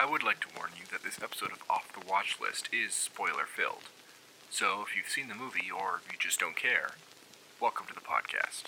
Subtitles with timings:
[0.00, 2.94] I would like to warn you that this episode of Off the Watch List is
[2.94, 3.90] spoiler filled.
[4.48, 6.90] So if you've seen the movie or you just don't care,
[7.60, 8.66] welcome to the podcast.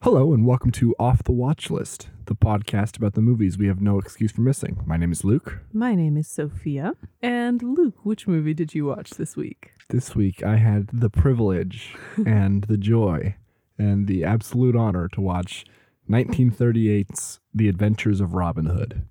[0.00, 3.80] Hello, and welcome to Off the Watch List, the podcast about the movies we have
[3.80, 4.82] no excuse for missing.
[4.84, 5.60] My name is Luke.
[5.72, 6.94] My name is Sophia.
[7.22, 9.70] And Luke, which movie did you watch this week?
[9.90, 11.94] This week I had the privilege
[12.26, 13.36] and the joy
[13.78, 15.64] and the absolute honor to watch
[16.10, 19.06] 1938's The Adventures of Robin Hood.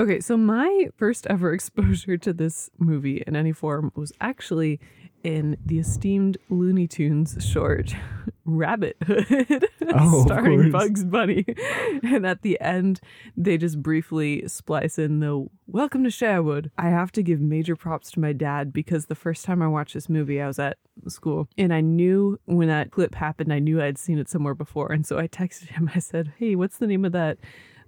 [0.00, 4.80] Okay, so my first ever exposure to this movie in any form was actually
[5.22, 7.94] in the esteemed Looney Tunes short
[8.44, 10.70] Rabbit Hood, Oh, starring.
[10.70, 11.44] Bugs Bunny.
[12.02, 13.00] And at the end,
[13.36, 16.70] they just briefly splice in the Welcome to Sherwood.
[16.76, 19.94] I have to give major props to my dad because the first time I watched
[19.94, 23.80] this movie, I was at school and I knew when that clip happened, I knew
[23.80, 24.90] I'd seen it somewhere before.
[24.90, 27.38] And so I texted him, I said, Hey, what's the name of that?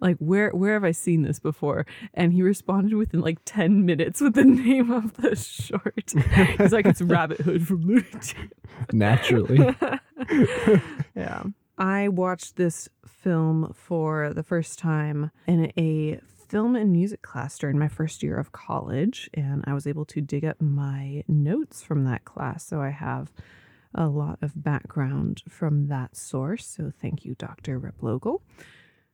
[0.02, 1.86] Like where where have I seen this before?
[2.12, 6.12] And he responded within like ten minutes with the name of the short.
[6.58, 8.34] He's like, it's Rabbit Hood from Looney Tunes.
[8.92, 9.74] Naturally.
[11.14, 11.42] Yeah.
[11.76, 17.78] I watched this film for the first time in a film and music class during
[17.78, 22.04] my first year of college, and I was able to dig up my notes from
[22.04, 22.64] that class.
[22.64, 23.32] So I have
[23.94, 26.66] a lot of background from that source.
[26.66, 27.80] So thank you, Dr.
[27.80, 28.40] Replogle.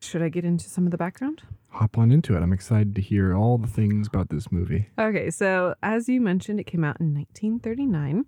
[0.00, 1.42] Should I get into some of the background?
[1.70, 2.40] Hop on into it.
[2.42, 4.88] I'm excited to hear all the things about this movie.
[4.98, 8.24] Okay, so as you mentioned, it came out in 1939.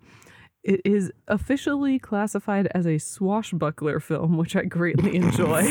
[0.62, 5.60] It is officially classified as a swashbuckler film, which I greatly enjoy.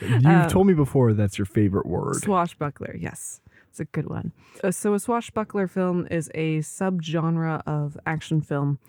[0.00, 2.16] You've Um, told me before that's your favorite word.
[2.16, 3.40] Swashbuckler, yes.
[3.68, 4.32] It's a good one.
[4.64, 8.80] Uh, so, a swashbuckler film is a subgenre of action film,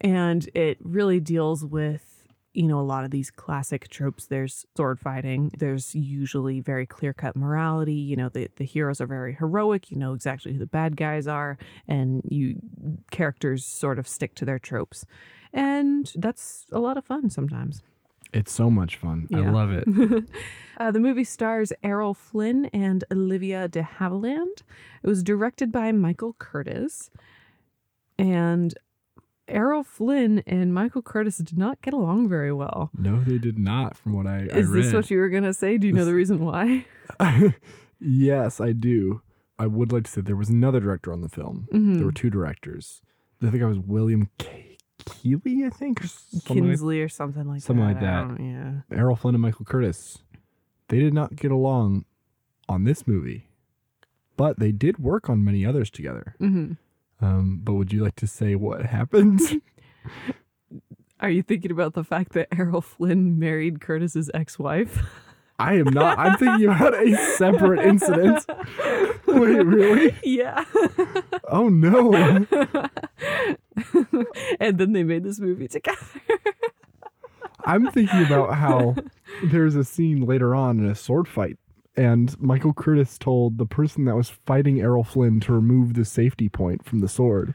[0.00, 2.09] and it really deals with,
[2.52, 4.26] you know, a lot of these classic tropes.
[4.26, 7.94] There's sword fighting, there's usually very clear cut morality.
[7.94, 11.26] You know, the, the heroes are very heroic, you know exactly who the bad guys
[11.26, 12.56] are, and you
[13.10, 15.04] characters sort of stick to their tropes.
[15.52, 17.82] And that's a lot of fun sometimes.
[18.32, 19.28] It's so much fun.
[19.34, 20.24] I love it.
[20.78, 24.62] Uh, the movie stars Errol Flynn and Olivia de Havilland.
[25.02, 27.10] It was directed by Michael Curtiz.
[28.18, 28.72] And
[29.50, 32.90] Errol Flynn and Michael Curtiz did not get along very well.
[32.96, 34.84] No, they did not, from what I, I Is read.
[34.84, 35.76] this what you were going to say?
[35.78, 36.86] Do you know the reason why?
[38.00, 39.22] yes, I do.
[39.58, 41.68] I would like to say there was another director on the film.
[41.72, 41.96] Mhm.
[41.96, 43.02] There were two directors.
[43.42, 47.46] I think I was William Ke- Keighley, I think, or something like Kinsley or something
[47.48, 48.00] like something that.
[48.00, 48.88] Something like that.
[48.90, 48.98] yeah.
[48.98, 50.18] Errol Flynn and Michael Curtiz.
[50.88, 52.04] They did not get along
[52.68, 53.48] on this movie,
[54.36, 56.34] but they did work on many others together.
[56.38, 56.72] hmm
[57.20, 59.40] Um, but would you like to say what happened?
[61.20, 64.98] Are you thinking about the fact that Errol Flynn married Curtiz's ex-wife?
[65.58, 66.18] I am not.
[66.18, 68.46] I'm thinking about a separate incident.
[69.26, 70.16] Wait, really?
[70.24, 70.64] yeah.
[71.48, 72.14] Oh no.
[74.58, 75.98] and then they made this movie together.
[77.66, 78.96] I'm thinking about how
[79.44, 81.58] there's a scene later on in a sword fight,
[81.96, 86.48] and Michael Curtiz told the person that was fighting Errol Flynn to remove the safety
[86.48, 87.54] point from the sword,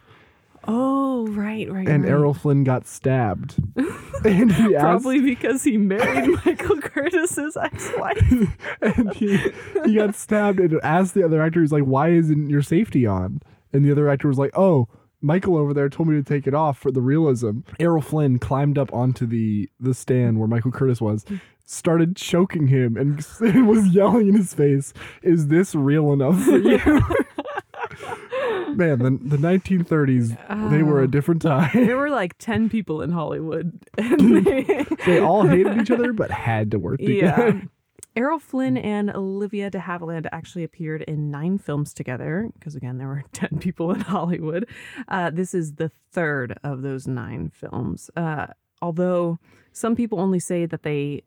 [0.67, 1.87] Oh, right, right.
[1.87, 2.11] and right.
[2.11, 3.55] Errol Flynn got stabbed.
[4.25, 8.57] and he asked, Probably because he married Michael Curtiz's ex-wife.
[8.81, 9.37] and he,
[9.85, 13.41] he got stabbed, and asked the other actor, he's like, "Why isn't your safety on?"
[13.73, 14.87] And the other actor was like, "Oh."
[15.21, 17.61] Michael over there told me to take it off for the realism.
[17.79, 21.25] Errol Flynn climbed up onto the the stand where Michael Curtiz was,
[21.65, 26.79] started choking him, and was yelling in his face, "Is this real enough for you?"
[28.75, 31.69] Man, the, the 1930s, they were a different time.
[31.73, 33.79] there were like 10 people in Hollywood.
[33.97, 37.07] And they, they all hated each other, but had to work yeah.
[37.07, 37.69] together.
[38.15, 43.07] Errol Flynn and Olivia de Havilland actually appeared in nine films together, because again, there
[43.07, 44.67] were 10 people in Hollywood.
[45.07, 48.09] Uh, this is the third of those nine films.
[48.15, 48.47] Uh,
[48.81, 49.37] although
[49.71, 51.23] some people only say that they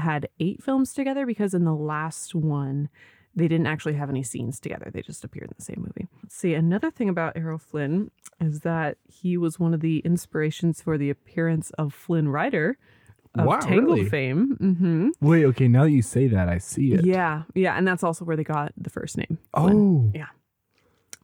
[0.00, 2.88] had eight films together because in the last one,
[3.34, 4.90] they didn't actually have any scenes together.
[4.92, 6.08] They just appeared in the same movie.
[6.22, 8.10] Let's see, another thing about Errol Flynn
[8.40, 12.76] is that he was one of the inspirations for the appearance of Flynn Rider
[13.38, 14.08] of Wow, Tangled really?
[14.10, 14.56] fame.
[14.56, 17.04] hmm Wait, okay, now that you say that, I see it.
[17.04, 19.38] Yeah, yeah, and that's also where they got the first name.
[19.54, 20.10] Oh,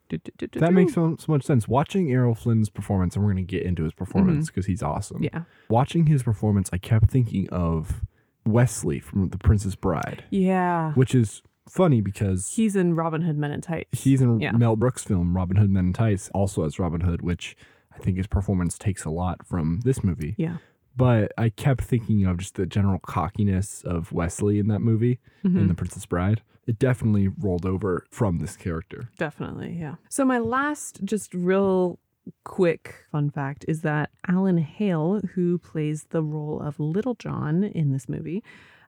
[0.08, 1.67] Do, do, do, do, that makes so, so much sense.
[1.67, 5.17] Watching Errol Flynn's performance, and we're going to get into his performance because he's awesome.
[5.22, 5.37] Mm-hmm.
[5.37, 8.02] Yeah, Watching his performance, I kept thinking of
[8.46, 10.93] Westley from The Princess Bride, yeah.
[10.93, 14.02] which is funny because He's in Robin Hood Men in Tights.
[14.04, 14.52] he's in Yeah.
[14.52, 17.56] Mel Brooks' film Robin Hood Men in Tights, also as Robin Hood, which
[17.94, 20.34] I think his performance takes a lot from this movie.
[20.38, 20.58] Yeah.
[20.96, 25.58] But I kept thinking of just the general cockiness of Westley in that movie, Mm-hmm.
[25.58, 26.43] in The Princess Bride.
[26.66, 29.08] It definitely rolled over from this character.
[29.19, 29.96] Definitely, yeah.
[30.08, 31.98] So my last just real
[32.44, 37.93] quick fun fact is that Alan Hale, who plays the role of Little John in
[37.93, 38.43] this movie,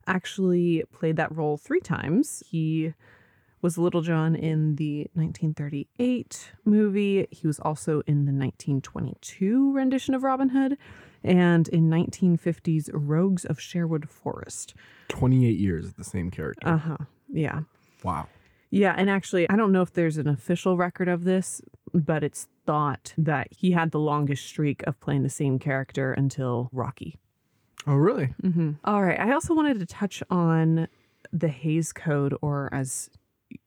[0.07, 2.43] actually played that role three times.
[2.47, 2.95] He
[3.61, 7.27] was Little John in the 1938 movie.
[7.31, 10.79] He was also in the 1922 rendition of Robin Hood
[11.25, 14.75] and in 1950's Rogues of Sherwood Forest.
[15.09, 16.69] 28 years of the same character.
[16.69, 16.99] Uh-huh.
[17.29, 17.61] Yeah.
[18.03, 18.29] wow.
[18.71, 21.63] Yeah, and actually, I don't know if there's an official record of this,
[21.95, 26.69] but it's thought that he had the longest streak of playing the same character until
[26.73, 27.19] Rocky.
[27.87, 28.35] Oh, really?
[28.43, 28.73] Mm-hmm.
[28.85, 29.19] All right.
[29.19, 30.89] I also wanted to touch on
[31.33, 33.11] the Hays Code, or as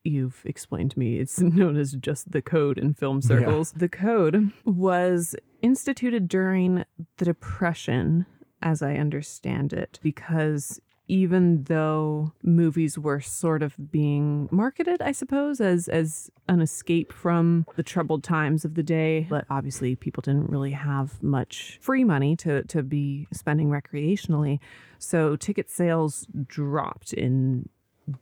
[0.04, 3.72] you've explained to me, it's known as just the code in film circles.
[3.72, 6.84] The code was instituted during
[7.18, 8.26] the Depression,
[8.60, 15.60] as I understand it, because even though movies were sort of being marketed, I suppose,
[15.60, 20.50] as as an escape from the troubled times of the day, but obviously people didn't
[20.50, 24.60] really have much free money to to be spending recreationally.
[24.98, 27.68] So ticket sales dropped in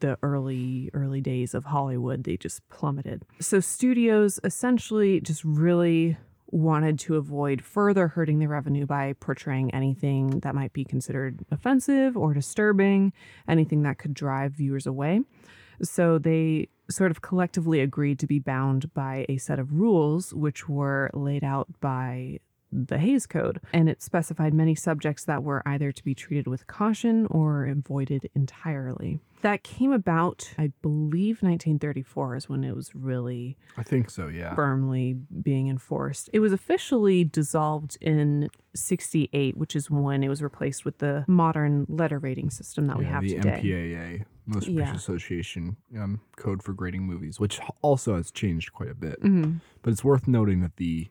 [0.00, 2.24] the early early days of Hollywood.
[2.24, 3.24] They just plummeted.
[3.40, 6.16] So studios essentially just really
[6.52, 12.16] wanted to avoid further hurting the revenue by portraying anything that might be considered offensive
[12.16, 13.12] or disturbing,
[13.48, 15.20] anything that could drive viewers away.
[15.82, 20.68] So they sort of collectively agreed to be bound by a set of rules, which
[20.68, 22.40] were laid out by
[22.72, 26.66] the Hays Code, and it specified many subjects that were either to be treated with
[26.66, 29.20] caution or avoided entirely.
[29.42, 34.54] That came about, I believe, 1934 is when it was really I think so, yeah.
[34.54, 36.28] firmly being enforced.
[36.32, 41.86] It was officially dissolved in 68, which is when it was replaced with the modern
[41.88, 43.60] letter rating system that we Yeah, have the today.
[43.62, 44.74] MPAA, Most Yeah.
[44.84, 49.20] British Association um, code for grading movies, which also has changed quite a bit.
[49.22, 49.60] Mhm.
[49.82, 51.08] But it's worth noting that the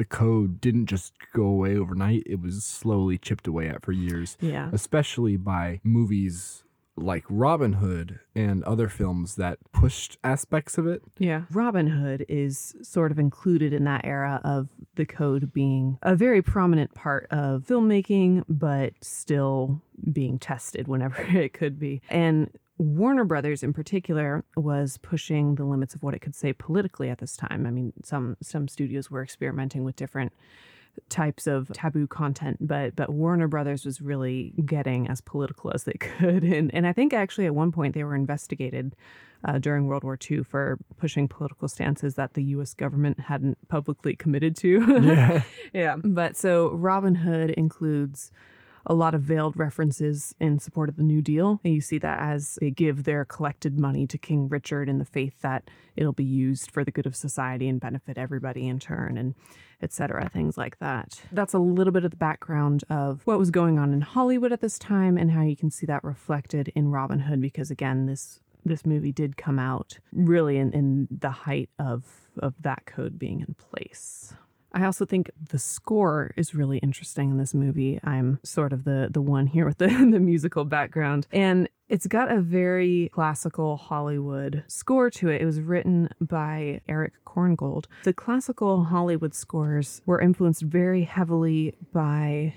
[0.00, 4.38] the code didn't just go away overnight; it was slowly chipped away at for years,
[4.40, 4.70] Yeah.
[4.72, 6.64] especially by movies
[6.96, 11.02] like Robin Hood and other films that pushed aspects of it.
[11.18, 11.42] Yeah.
[11.52, 16.40] Robin Hood is sort of included in that era of the code being a very
[16.42, 19.82] prominent part of filmmaking, but still
[20.12, 22.00] being tested whenever it could be.
[22.08, 22.50] And
[22.80, 27.18] Warner Brothers in particular was pushing the limits of what it could say politically at
[27.18, 27.66] this time.
[27.66, 30.32] I mean, some some studios were experimenting with different
[31.10, 35.92] types of taboo content, but but Warner Brothers was really getting as political as they
[36.00, 38.96] could, and and I think actually at one point they were investigated
[39.44, 42.72] uh, during World War II for pushing political stances that the U.S.
[42.72, 45.00] government hadn't publicly committed to.
[45.10, 45.42] Yeah.
[45.72, 45.96] yeah.
[45.96, 48.32] But so Robin Hood includes
[48.86, 51.60] a lot of veiled references in support of the New Deal.
[51.64, 55.04] And you see that as they give their collected money to King Richard in the
[55.04, 59.16] faith that it'll be used for the good of society and benefit everybody in turn
[59.16, 59.34] and
[59.82, 60.28] etc.
[60.28, 61.22] things like that.
[61.32, 64.60] That's a little bit of the background of what was going on in Hollywood at
[64.60, 68.40] this time and how you can see that reflected in Robin Hood because again this
[68.64, 73.40] this movie did come out really in, in the height of of that code being
[73.40, 74.34] in place.
[74.72, 77.98] I also think the score is really interesting in this movie.
[78.04, 81.26] I'm sort of the the one here with the, the musical background.
[81.32, 85.42] And it's got a very classical Hollywood score to it.
[85.42, 87.86] It was written by Erich Korngold.
[88.04, 92.54] The classical Hollywood scores were influenced very heavily by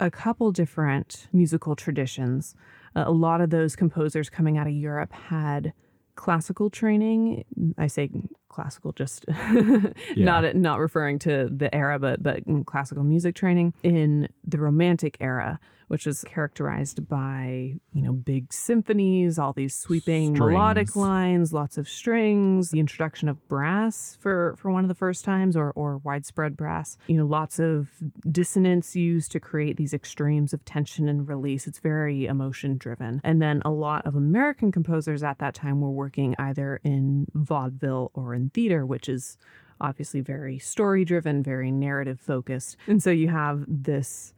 [0.00, 2.54] a couple different musical traditions.
[2.94, 5.72] Uh, a lot of those composers coming out of Europe had
[6.14, 7.44] classical training.
[7.78, 8.10] I say
[8.48, 9.24] classical just
[10.16, 15.58] not not referring to the era but but classical music training in the romantic era
[15.88, 21.88] which was characterized by you know big symphonies all these sweeping melodic lines lots of
[21.88, 26.56] strings the introduction of brass for for one of the first times or or widespread
[26.56, 26.96] brass.
[27.06, 27.88] You know lots of
[28.30, 31.66] dissonance used to create these extremes of tension and release.
[31.66, 35.90] It's very emotion driven and then a lot of american composers at that time were
[35.90, 39.36] working either in vaudeville or in theater which is
[39.80, 43.02] obviously very story driven very narrative focused and mm.
[43.02, 44.32] so you have this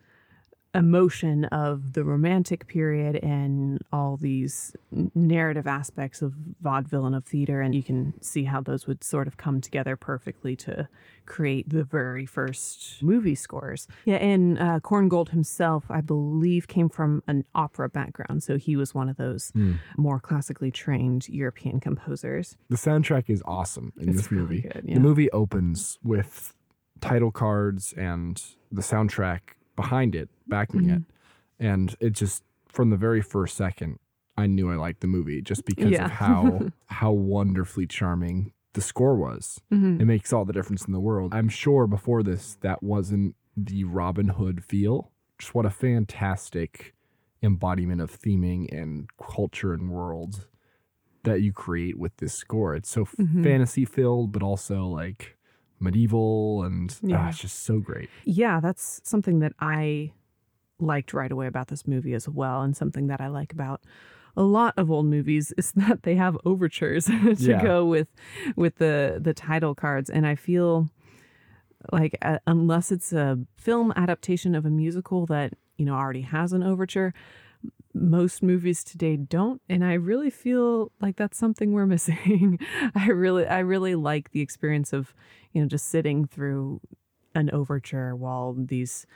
[0.74, 4.76] emotion of the romantic period and all these
[5.16, 9.26] narrative aspects of vaudeville and of theater and you can see how those would sort
[9.26, 10.88] of come together perfectly to
[11.26, 17.20] create the very first movie scores yeah and uh, korngold himself i believe came from
[17.26, 19.52] an opera background so he was one of those
[19.96, 24.60] more classically trained european composers The soundtrack is awesome in It's this really movie.
[24.72, 24.94] good, yeah.
[24.94, 26.54] The movie opens with
[27.00, 29.40] title cards and the soundtrack
[29.82, 30.90] behind it, backing Mm-hmm.
[30.96, 31.02] it.
[31.58, 33.98] And it just from the very first second,
[34.36, 36.06] I knew I liked the movie just because Yeah.
[36.06, 39.60] of how how wonderfully charming the score was.
[39.72, 40.00] Mhm.
[40.00, 41.34] It makes all the difference in the world.
[41.34, 45.10] I'm sure before this that wasn't the Robin Hood feel.
[45.38, 46.94] Just what a fantastic
[47.42, 50.46] embodiment of theming and culture and world
[51.24, 52.74] that you create with this score.
[52.74, 53.42] It's so Mhm.
[53.42, 55.36] fantasy filled, but also like
[55.80, 57.28] medieval and ah, Yeah.
[57.28, 58.08] it's just so great.
[58.24, 60.12] yeah, that's something that I
[60.78, 63.82] liked right away about this movie as well, and something that I like about
[64.36, 67.62] a lot of old movies is that they have overtures to Yeah.
[67.62, 68.08] go with
[68.56, 70.88] with the the title cards, and I feel
[71.92, 76.52] like uh, unless it's a film adaptation of a musical that you know already has
[76.52, 77.14] an overture
[78.00, 82.58] most movies today don't and i really feel like that's something we're missing
[82.94, 85.14] i really i really like the experience of
[85.52, 86.80] you know just sitting through
[87.34, 89.06] an overture while these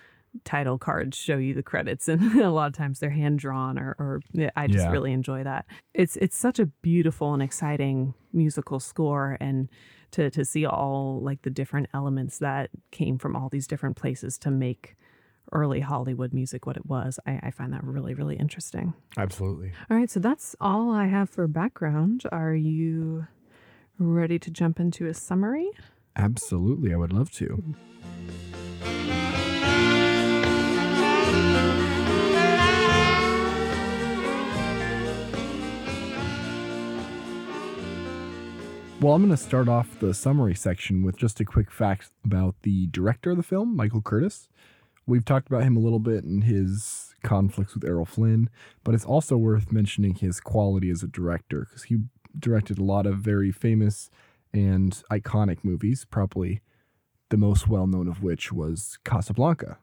[0.45, 3.97] title cards show you the credits and a lot of times they're hand drawn or,
[3.99, 4.21] or
[4.57, 4.91] i just Yeah.
[4.91, 5.65] really enjoy that
[5.95, 9.69] it's it's such a beautiful and exciting musical score and
[10.11, 14.37] to to see all like the different elements that came from all these different places
[14.39, 14.95] to make
[15.53, 19.73] early hollywood music what it was i, I find that really really interesting Absolutely.
[19.91, 23.27] all right so that's all i have for background are you
[23.99, 25.71] ready to jump into a summary
[26.17, 26.93] Absolutely.
[26.93, 27.63] I would love to.
[39.01, 42.55] Well, I'm going to start off the summary section with just a quick fact about
[42.63, 44.49] the director of the film, Michael Curtiz.
[45.07, 48.49] We've talked about him a little bit in his conflicts with Errol Flynn,
[48.85, 51.99] but it's also worth mentioning his quality as a director because he
[52.39, 54.11] directed a lot of very famous
[54.53, 56.61] and iconic movies, probably
[57.31, 59.79] the most well known of which was Casablanca.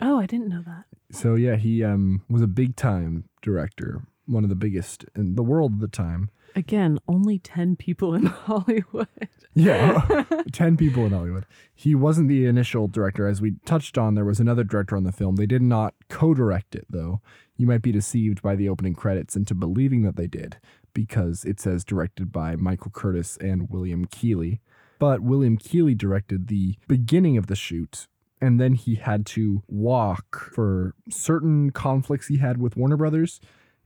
[0.00, 4.44] oh i didn't know that So yeah, he um, was a big time director, one
[4.44, 6.30] of the biggest in the world at the time.
[6.54, 9.08] Again only 10 people in hollywood
[9.54, 11.44] Yeah, 10 people in Hollywood.
[11.74, 13.26] He wasn't the initial director.
[13.26, 15.36] As we touched on, there was another director on the film.
[15.36, 17.20] They did not co direct it, though.
[17.58, 20.56] You might be deceived by the opening credits into believing that they did,
[20.94, 24.62] because it says directed by Michael Curtiz and William Keighley.
[24.98, 28.08] But William Keighley directed the beginning of the shoot,
[28.40, 33.38] and then he had to walk for certain conflicts he had with Warner Brothers,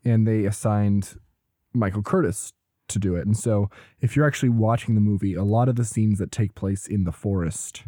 [0.04, 1.18] and they assigned
[1.74, 2.52] Michael Curtiz
[2.88, 3.26] to do it.
[3.26, 6.54] And so, if you're actually watching the movie, a lot of the scenes that take
[6.54, 7.82] place in the forest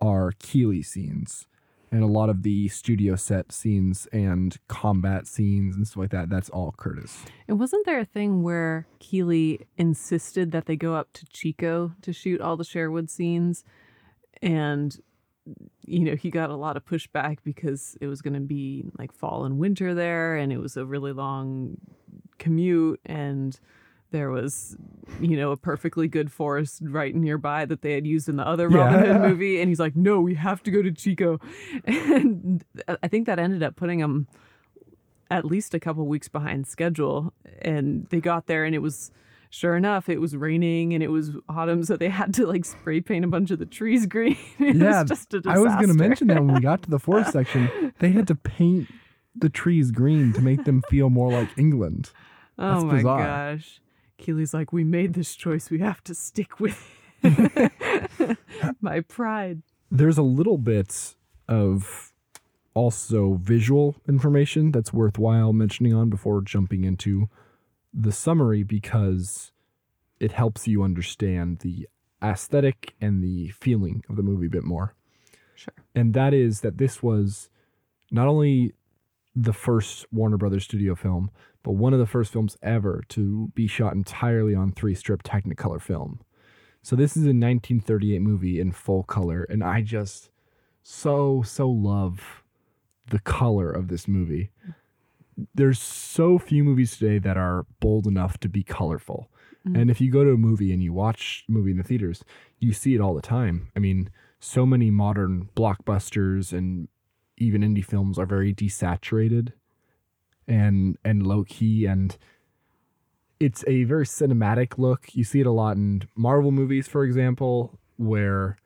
[0.00, 1.46] are Keighley scenes.
[1.92, 6.30] And a lot of the studio set scenes and combat scenes and stuff like that,
[6.30, 7.24] that's all Curtiz.
[7.48, 12.12] And wasn't there a thing where Keighley insisted that they go up to Chico to
[12.12, 13.64] shoot all the Sherwood scenes?
[14.40, 14.96] And,
[15.84, 19.12] you know, he got a lot of pushback because it was going to be like
[19.12, 21.76] fall and winter there and it was a really long
[22.38, 23.00] commute.
[23.04, 23.58] And
[24.10, 24.76] there was,
[25.20, 28.68] you know, a perfectly good forest right nearby that they had used in the other
[28.68, 29.12] Robin Yeah.
[29.14, 29.60] Hood movie.
[29.60, 31.38] And he's like, no, we have to go to Chico.
[31.86, 32.64] And
[33.02, 34.26] I think that ended up putting him
[35.30, 39.12] at least a couple weeks behind schedule and they got there and it was
[39.48, 43.00] sure enough it was raining and it was autumn so they had to like spray
[43.00, 45.86] paint a bunch of the trees green it Yeah, was just a I was going
[45.88, 48.88] to mention that when we got to the forest section, they had to paint
[49.36, 52.10] the trees green to make them feel more like England.
[52.58, 53.24] oh my bizarre.
[53.56, 53.80] gosh
[54.20, 55.70] keighley's like we made this choice.
[55.70, 56.88] We have to stick with
[57.22, 58.38] it.
[58.80, 59.62] My pride.
[59.90, 61.16] There's a little bit
[61.48, 62.12] of
[62.74, 67.28] also visual information that's worthwhile mentioning on before jumping into
[67.92, 69.50] the summary because
[70.20, 71.88] it helps you understand the
[72.22, 74.94] aesthetic and the feeling of the movie a bit more.
[75.54, 75.74] sure.
[75.94, 77.48] And that is that this was
[78.10, 78.74] not only
[79.34, 81.30] the first Warner Brothers studio film,
[81.62, 85.80] but one of the first films ever to be shot entirely on three strip Technicolor
[85.80, 86.20] film.
[86.82, 90.30] So this is a 1938 movie in full color, and I just
[90.82, 92.42] so so love
[93.08, 94.50] the color of this movie.
[95.54, 99.30] There's so few movies today that are bold enough to be colorful.
[99.66, 99.76] Mm-hmm.
[99.76, 102.24] And if you go to a movie and you watch a movie in the theaters,
[102.58, 103.68] you see it all the time.
[103.76, 106.88] I mean, so many modern blockbusters and
[107.36, 109.52] even indie films are very desaturated
[110.50, 112.18] and and low key and
[113.38, 115.14] it's a very cinematic look.
[115.14, 118.58] You see it a lot in Marvel movies, for example, where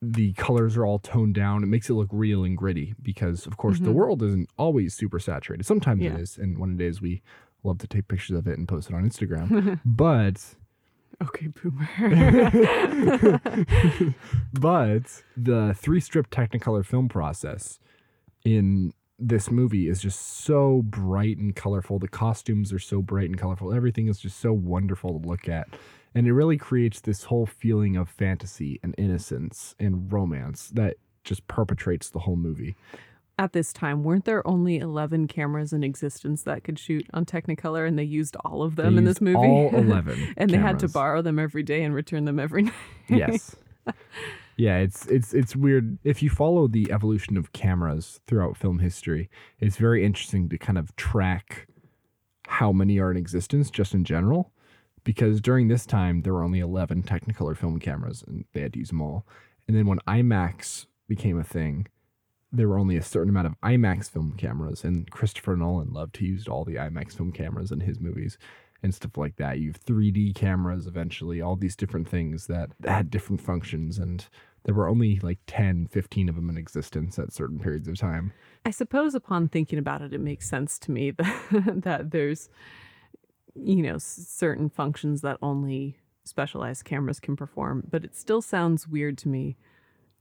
[0.00, 1.62] the colors are all toned down.
[1.62, 3.94] It makes it look real and gritty because, of course, the Mhm.
[3.94, 5.64] world isn't always super saturated.
[5.64, 6.16] Sometimes it Yeah.
[6.18, 7.20] is, and when it is, we
[7.62, 9.78] love to take pictures of it and post it on Instagram.
[9.84, 10.56] but
[11.22, 11.86] okay, boomer.
[14.52, 17.78] but the three strip Technicolor film process
[18.44, 21.98] in this movie is just so bright and colorful.
[21.98, 23.72] The costumes are so bright and colorful.
[23.72, 25.68] Everything is just so wonderful to look at.
[26.14, 31.46] And it really creates this whole feeling of fantasy and innocence and romance that just
[31.48, 32.74] perpetrates the whole movie.
[33.38, 37.88] At this time, weren't there only 11 cameras in existence that could shoot on Technicolor
[37.88, 39.38] and they used all of them They in this movie?
[39.38, 40.34] All 11.
[40.36, 42.74] and they had to borrow them every day and return them every night.
[43.08, 43.56] yes
[44.56, 45.98] yeah it's it's it's weird.
[46.04, 50.78] If you follow the evolution of cameras throughout film history it's very interesting to kind
[50.78, 51.66] of track
[52.46, 54.52] how many are in existence just in general
[55.04, 58.78] because during this time there were only 11 technicolor film cameras and they had to
[58.78, 59.26] use them all.
[59.66, 61.86] And then when imax became a thing
[62.52, 66.24] there were only a certain amount of imax film cameras and christopher nolan loved to
[66.24, 68.36] use all the imax film cameras in his movies
[68.82, 69.58] and stuff like that.
[69.58, 73.98] You have 3D cameras eventually, all these different things that had different functions.
[73.98, 74.26] And
[74.64, 78.32] there were only like 10, 15 of them in existence at certain periods of time.
[78.64, 82.48] I suppose upon thinking about it, it makes sense to me that, that there's,
[83.54, 87.84] you know, certain functions that only specialized cameras can perform.
[87.88, 89.56] But it still sounds weird to me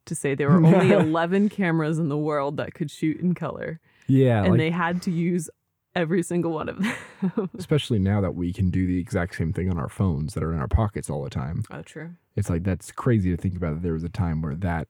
[0.06, 3.80] to say there were only 11 cameras in the world that could shoot in color.
[4.08, 4.41] Yeah.
[4.41, 5.50] and like, they had to use
[5.96, 7.50] every single one of them.
[7.58, 10.54] especially now that we can do the exact same thing on our phones that are
[10.54, 11.64] in our pockets all the time.
[11.72, 12.12] oh, true.
[12.36, 14.88] It's like that's crazy to think about that there was a time where that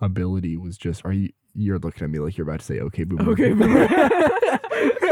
[0.00, 3.04] ability was just, are you, you're looking at me like you're about to say, okay,
[3.04, 3.30] boomer.
[3.32, 3.52] Okay,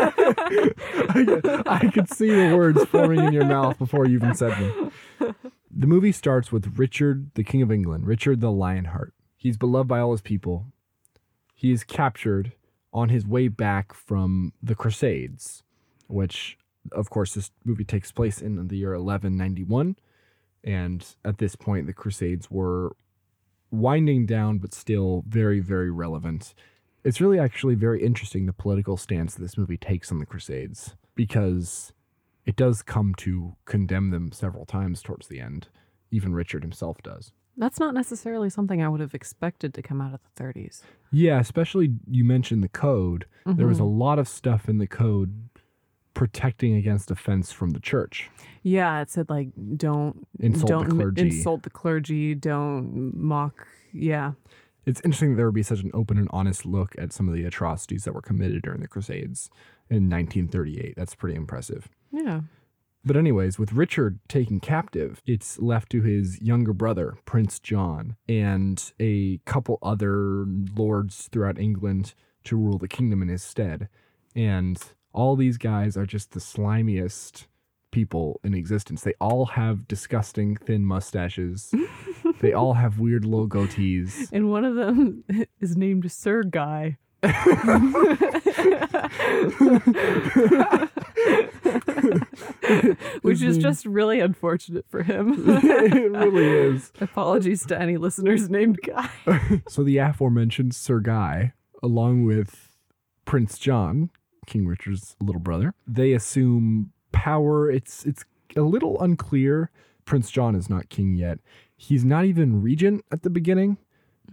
[0.00, 4.52] I, could- I could see the words forming in your mouth before you even said
[4.52, 5.34] them.
[5.74, 9.14] The movie starts with Richard, the King of England, Richard the Lionheart.
[9.36, 10.66] He's beloved by all his people.
[11.54, 12.52] He is captured
[12.92, 15.62] on his way back from the Crusades,
[16.08, 16.58] which,
[16.92, 19.96] of course, this movie takes place in the year 1191.
[20.64, 22.94] And at this point, the Crusades were
[23.70, 26.54] winding down, but still very, very relevant.
[27.04, 31.92] It's really actually very interesting the political stance this movie takes on the Crusades because
[32.44, 35.68] it does come to condemn them several times towards the end.
[36.10, 37.32] Even Richard himself does.
[37.56, 40.82] That's not necessarily something I would have expected to come out of the 30s.
[41.10, 43.26] Yeah, especially you mentioned the code.
[43.44, 43.98] There was a Mhm.
[43.98, 45.48] lot of stuff in the code
[46.14, 48.30] protecting against offense from the church.
[48.62, 51.22] Yeah, it said like don't Insult don't m- clergy.
[51.22, 53.66] insult the clergy, don't mock.
[53.92, 54.32] Yeah,
[54.84, 57.34] It's interesting that there would be such an open and honest look at some of
[57.34, 59.48] the atrocities that were committed during the Crusades
[59.88, 60.94] in 1938.
[60.96, 61.88] That's pretty impressive.
[62.10, 62.40] yeah.
[63.04, 68.92] But anyways, with Richard taken captive, it's left to his younger brother, Prince John, and
[69.00, 70.44] a couple other
[70.76, 73.88] lords throughout England to rule the kingdom in his stead.
[74.36, 74.80] And
[75.12, 77.46] all these guys are just the slimiest
[77.90, 79.02] people in existence.
[79.02, 81.74] They all have disgusting thin mustaches.
[82.40, 84.28] they all have weird little goatees.
[84.32, 85.24] And one of them
[85.60, 86.98] is named Sir Guy.
[93.22, 93.60] Which is mm-hmm.
[93.60, 95.44] just really unfortunate for him.
[95.48, 96.92] it really is.
[97.00, 99.08] Apologies to any listeners named Guy.
[99.68, 102.76] So the aforementioned Sir Guy, along with
[103.24, 104.10] Prince John,
[104.46, 107.70] King Richard's little brother, they assume power.
[107.70, 108.24] It's it's
[108.56, 109.70] a little unclear.
[110.04, 111.38] Prince John is not king yet.
[111.76, 113.78] He's not even regent at the beginning.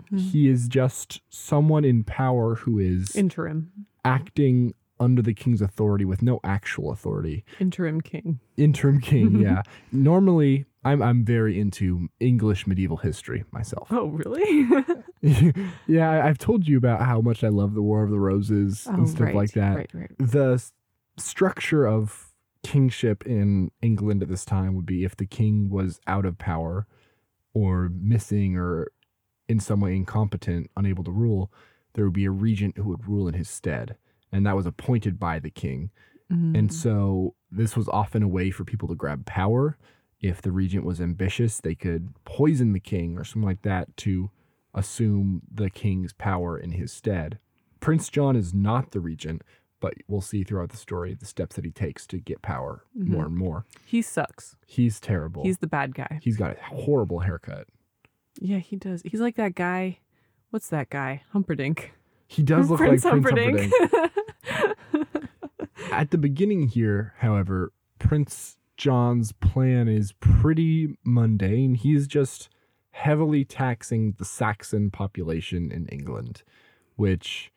[0.05, 0.17] Mm-hmm.
[0.17, 3.71] He is just someone in power who is Interim.
[4.03, 7.45] acting under the king's authority with no actual authority.
[7.59, 8.39] Interim king.
[8.57, 9.63] Interim king, yeah.
[9.91, 13.87] Normally, I'm I'm very into English medieval history myself.
[13.91, 14.67] Oh, really?
[15.87, 18.93] yeah, I've told you about how much I love the War of the Roses oh,
[18.93, 19.75] and stuff right, like that.
[19.75, 20.11] Right, right.
[20.19, 20.73] The s-
[21.17, 22.33] structure of
[22.63, 26.87] kingship in England at this time would be if the king was out of power
[27.53, 28.91] or missing or
[29.47, 31.51] in some way incompetent, unable to rule,
[31.93, 33.97] there would be a regent who would rule in his stead.
[34.31, 35.89] And that was appointed by the king.
[36.29, 36.71] And Mm.
[36.73, 39.77] so this was often a way for people to grab power.
[40.21, 44.29] If the regent was ambitious, they could poison the king or something like that to
[44.75, 47.39] assume the king's power in his stead.
[47.79, 49.41] Prince John is not the regent,
[49.79, 53.25] but we'll see throughout the story the steps that he takes to get power more
[53.25, 53.65] and more.
[53.85, 54.55] he sucks.
[54.67, 55.43] He's terrible.
[55.43, 56.19] He's the bad guy.
[56.21, 57.67] he's got a horrible haircut.
[58.39, 59.01] Yeah, he does.
[59.03, 59.99] He's like that guy.
[60.51, 61.23] What's that guy?
[61.31, 61.93] Humperdinck.
[62.29, 63.73] He does look Prince like Prince Humperdinck.
[63.73, 65.07] Humperdinck.
[65.91, 71.73] At the beginning here, however, Prince John's plan is pretty mundane.
[71.73, 72.49] He's just
[72.91, 76.43] heavily taxing the Saxon population in England,
[76.97, 77.51] which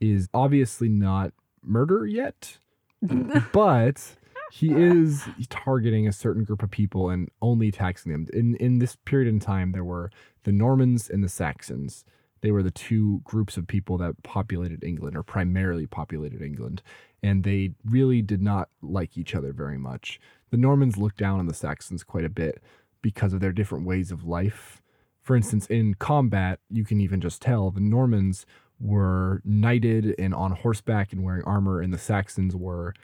[0.00, 2.58] is obviously not murder yet,
[3.52, 4.16] but
[4.50, 8.26] he is targeting a certain group of people and only taxing them.
[8.32, 10.10] In in this period in time, there were
[10.42, 12.04] the Normans and the Saxons.
[12.40, 16.82] They were the two groups of people that populated England, or primarily populated England,
[17.22, 20.20] and they really did not like each other very much.
[20.50, 22.62] The Normans looked down on the Saxons quite a bit
[23.02, 24.82] because of their different ways of life.
[25.22, 28.46] For instance, in combat, you can even just tell the Normans
[28.78, 32.94] were knighted and on horseback and wearing armor, and the Saxons were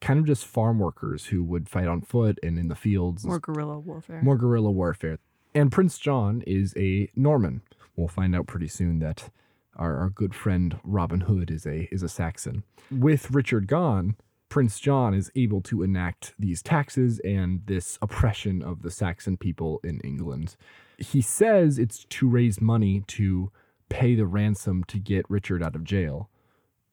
[0.00, 3.24] kind of just farm workers who would fight on foot and in the fields.
[3.24, 4.20] More guerrilla warfare.
[4.22, 5.18] More guerrilla warfare.
[5.54, 7.62] And Prince John is a Norman.
[7.96, 9.30] We'll find out pretty soon that
[9.74, 12.64] our, our good friend Robin Hood is a is a Saxon.
[12.90, 14.16] With Richard gone,
[14.48, 19.80] Prince John is able to enact these taxes and this oppression of the Saxon people
[19.82, 20.56] in England.
[20.98, 23.50] He says it's to raise money to
[23.88, 26.30] pay the ransom to get Richard out of jail,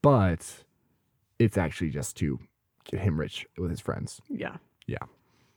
[0.02, 0.64] but
[1.38, 2.38] it's actually just to
[2.84, 4.56] get him rich with his friends yeah.
[4.86, 4.98] Yeah.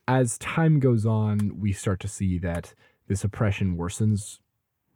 [0.07, 2.73] As time goes on, we start to see that
[3.07, 4.39] this oppression worsens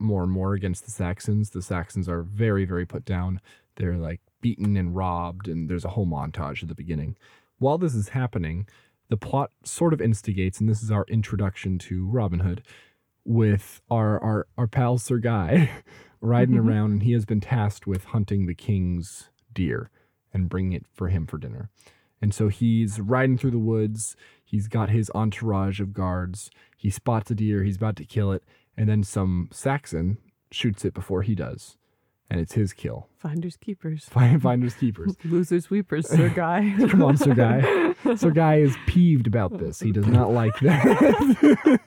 [0.01, 1.51] more and more against the Saxons.
[1.51, 3.39] The Saxons are very, very put down.
[3.75, 7.15] They're like beaten and robbed, and there's a whole montage at the beginning.
[7.59, 8.67] While this is happening,
[9.09, 12.63] the plot sort of instigates, and this is our introduction to Robin Hood,
[13.23, 15.69] with our our, our pal Sir Guy
[16.21, 16.67] riding Mhm.
[16.67, 19.89] around, and he has been tasked with hunting the king's deer
[20.33, 21.69] and bringing it for him for dinner.
[22.21, 24.15] And so he's riding through the woods.
[24.43, 26.51] He's got his entourage of guards.
[26.77, 27.63] He spots a deer.
[27.63, 28.43] He's about to kill it.
[28.77, 30.17] And then some Saxon
[30.51, 31.77] shoots it before he does.
[32.29, 33.09] And it's his kill.
[33.17, 34.05] Finders keepers.
[34.09, 35.17] Find finders keepers.
[35.25, 36.73] Losers weepers, Sir Guy.
[36.89, 37.93] Come on, Sir Guy.
[38.15, 39.81] Sir Guy is peeved about this.
[39.81, 41.81] He does not like that.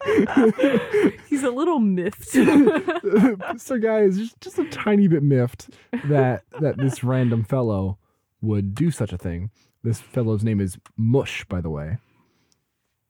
[1.28, 2.28] He's a little miffed.
[2.28, 5.70] Sir Guy is just, just a tiny bit miffed
[6.04, 7.98] that that this random fellow
[8.42, 9.50] would do such a thing.
[9.82, 11.96] This fellow's name is Mush, by the way.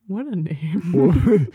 [0.07, 1.49] what a name.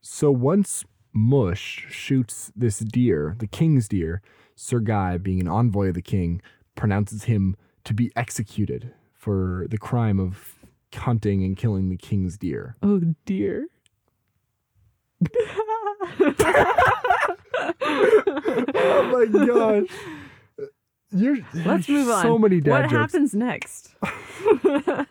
[0.00, 4.22] So once Mush shoots this deer, the king's deer,
[4.54, 6.40] Sir Guy, being an envoy of the king,
[6.74, 10.54] pronounces him to be executed for the crime of
[10.94, 12.76] hunting and killing the king's deer.
[12.82, 13.66] Oh dear.
[17.84, 19.88] Oh my gosh.
[21.14, 22.22] You're, Let's move on.
[22.22, 22.92] So many dad what jokes.
[23.12, 23.94] happens next?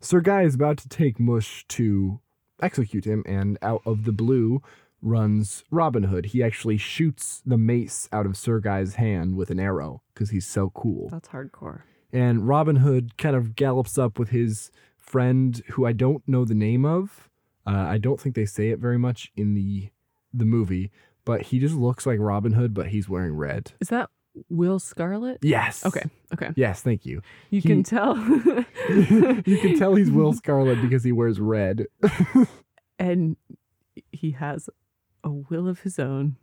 [0.00, 2.20] Sir Guy is about to take Mush to
[2.62, 4.62] execute him, and out of the blue
[5.02, 6.26] runs Robin Hood.
[6.26, 10.46] He actually shoots the mace out of Sir Guy's hand with an arrow because he's
[10.46, 11.08] so cool.
[11.10, 11.82] That's hardcore.
[12.12, 16.54] And Robin Hood kind of gallops up with his friend, who I don't know the
[16.54, 17.28] name of.
[17.66, 19.90] Uh, I don't think they say it very much in the
[20.32, 20.90] the movie,
[21.24, 23.72] but he just looks like Robin Hood, but he's wearing red.
[23.80, 24.10] Is that
[24.48, 25.38] Will Scarlet?
[25.42, 25.84] Yes.
[25.84, 26.04] Okay.
[26.32, 26.50] Okay.
[26.56, 27.20] Yes, thank you.
[27.50, 28.16] You He- can tell.
[28.88, 31.86] you can tell he's Will Scarlet because he wears red.
[32.98, 33.36] and
[34.12, 34.68] he has
[35.24, 36.36] a will of his own.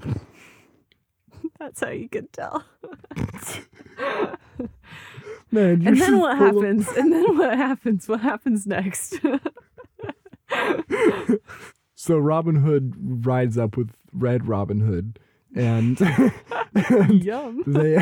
[1.58, 2.64] That's how you can tell.
[5.50, 6.88] Man, And then what of- happens?
[6.88, 8.08] And then what happens?
[8.08, 9.16] What happens next?
[11.98, 15.18] So Robin Hood rides up with Red Robin Hood,
[15.56, 15.98] and,
[16.74, 17.64] and Yum.
[17.66, 17.96] they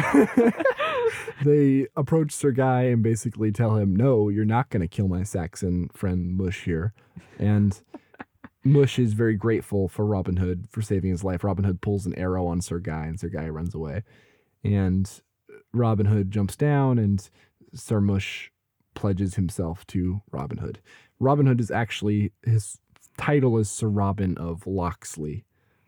[1.44, 5.22] they approach Sir Guy and basically tell him, "No, you're not going to kill my
[5.22, 6.92] Saxon friend Mush here."
[7.38, 7.80] And
[8.64, 11.44] Mush is very grateful for Robin Hood for saving his life.
[11.44, 14.02] Robin Hood pulls an arrow on Sir Guy, and Sir Guy runs away.
[14.62, 15.10] And
[15.72, 17.28] Robin Hood jumps down, and
[17.74, 18.50] Sir Mush
[18.94, 20.80] pledges himself to Robin Hood.
[21.20, 22.78] Robin Hood is actually his
[23.18, 25.44] title is Sir Robin of Locksley,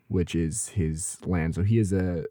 [0.07, 1.55] which is his land.
[1.55, 2.25] So he is a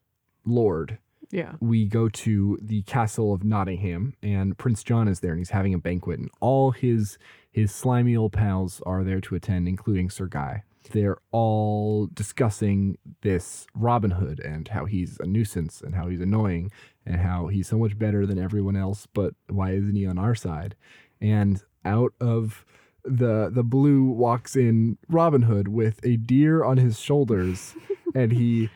[0.44, 0.98] lord
[1.31, 1.53] Yeah.
[1.61, 5.75] we go to the castle of Nottingham, and Prince John is there, and he's having
[5.75, 7.19] a banquet, and all his
[7.51, 10.62] his slimy old pals are there to attend, including Sir Guy.
[10.93, 16.71] They're all discussing this Robin Hood and how he's a nuisance and how he's annoying
[17.05, 20.35] and how he's so much better than everyone else, but why isn't he on our
[20.35, 20.77] side?
[21.21, 22.65] And out of
[23.05, 27.75] the the blue walks in Robin Hood with a deer on his shoulders,
[28.15, 28.69] and he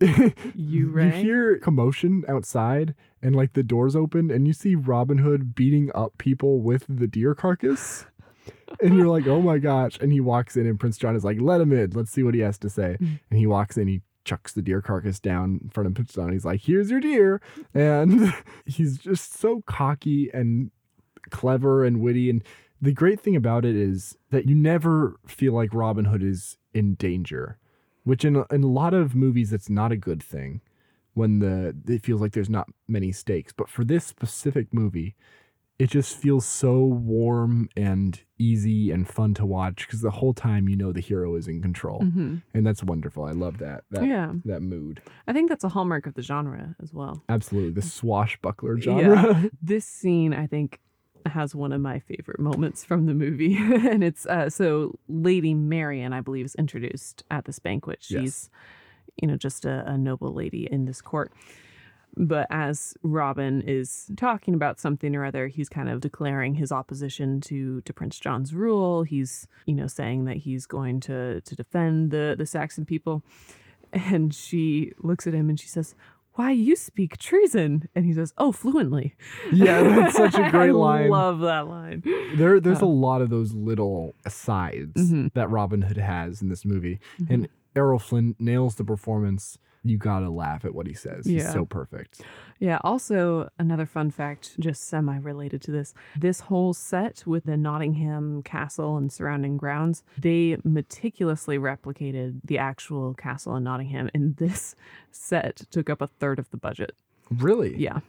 [0.00, 5.54] You you hear commotion outside and like the doors open and you see Robin Hood
[5.54, 8.06] beating up people with the deer carcass.
[8.80, 9.98] And you're like, oh my gosh.
[10.00, 11.90] And he walks in and Prince John is like, let him in.
[11.90, 12.96] Let's see what he has to say.
[13.00, 13.20] Mm.
[13.30, 16.32] And he walks in, he chucks the deer carcass down in front of Prince John.
[16.32, 17.40] He's like, "Here's your deer,"
[17.72, 18.32] and
[18.66, 20.70] he's just so cocky and
[21.30, 22.30] clever and witty.
[22.30, 22.42] And
[22.80, 26.94] the great thing about it is that you never feel like Robin Hood is in
[26.94, 27.58] danger,
[28.04, 30.60] which in a, in a lot of movies that's not a good thing
[31.14, 33.52] when the it feels like there's not many stakes.
[33.52, 35.14] But for this specific movie,
[35.78, 40.68] it just feels so warm and easy and fun to watch because the whole time
[40.68, 42.42] you know the hero is in control, Mhm.
[42.52, 43.24] and that's wonderful.
[43.24, 44.34] I love that that Yeah.
[44.44, 45.00] that mood.
[45.26, 47.24] I think that's a hallmark of the genre as well.
[47.28, 49.04] Absolutely, the swashbuckler genre.
[49.42, 49.48] Yeah.
[49.62, 50.80] This scene, I think,
[51.26, 53.56] has one of my favorite moments from the movie.
[53.58, 57.98] and it's uh, so Lady Marian, I believe, is introduced at this banquet.
[58.02, 58.50] She's, Yes.
[59.22, 61.32] you know, just a, a noble lady in this court.
[62.16, 67.40] But as Robin is talking about something or other, he's kind of declaring his opposition
[67.42, 69.02] to to Prince John's rule.
[69.02, 73.24] He's, you know, saying that he's going to to defend the the Saxon people.
[73.92, 75.94] And she looks at him and she says,
[76.34, 79.14] "Why you speak treason?" And he says, "Oh, fluently."
[79.52, 81.10] Yeah, that's such a great I line.
[81.10, 82.02] Love that line.
[82.36, 85.32] There, there's Uh, a lot of those little asides Mhm.
[85.34, 87.32] that Robin Hood has in this movie, Mm-hmm.
[87.32, 89.58] and Errol Flynn nails the performance.
[89.86, 91.26] You gotta laugh at what he says.
[91.26, 92.22] He's so perfect.
[92.58, 92.78] Yeah.
[92.82, 98.42] Also, another fun fact, just semi related to this this whole set with the Nottingham
[98.44, 104.08] castle and surrounding grounds, they meticulously replicated the actual castle in Nottingham.
[104.14, 104.74] And this
[105.10, 106.94] set took up a third of the budget.
[107.30, 108.00] Really, Yeah.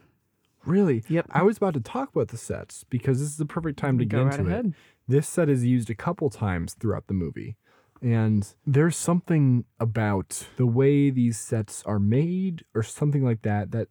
[0.65, 1.03] really.
[1.09, 1.27] Yep.
[1.31, 4.05] I was about to talk about the sets because this is the perfect time to
[4.05, 4.65] get right into it.
[5.07, 7.57] This set is used a couple times throughout the movie.
[8.01, 13.87] And there's something about the way these sets are made or something like that that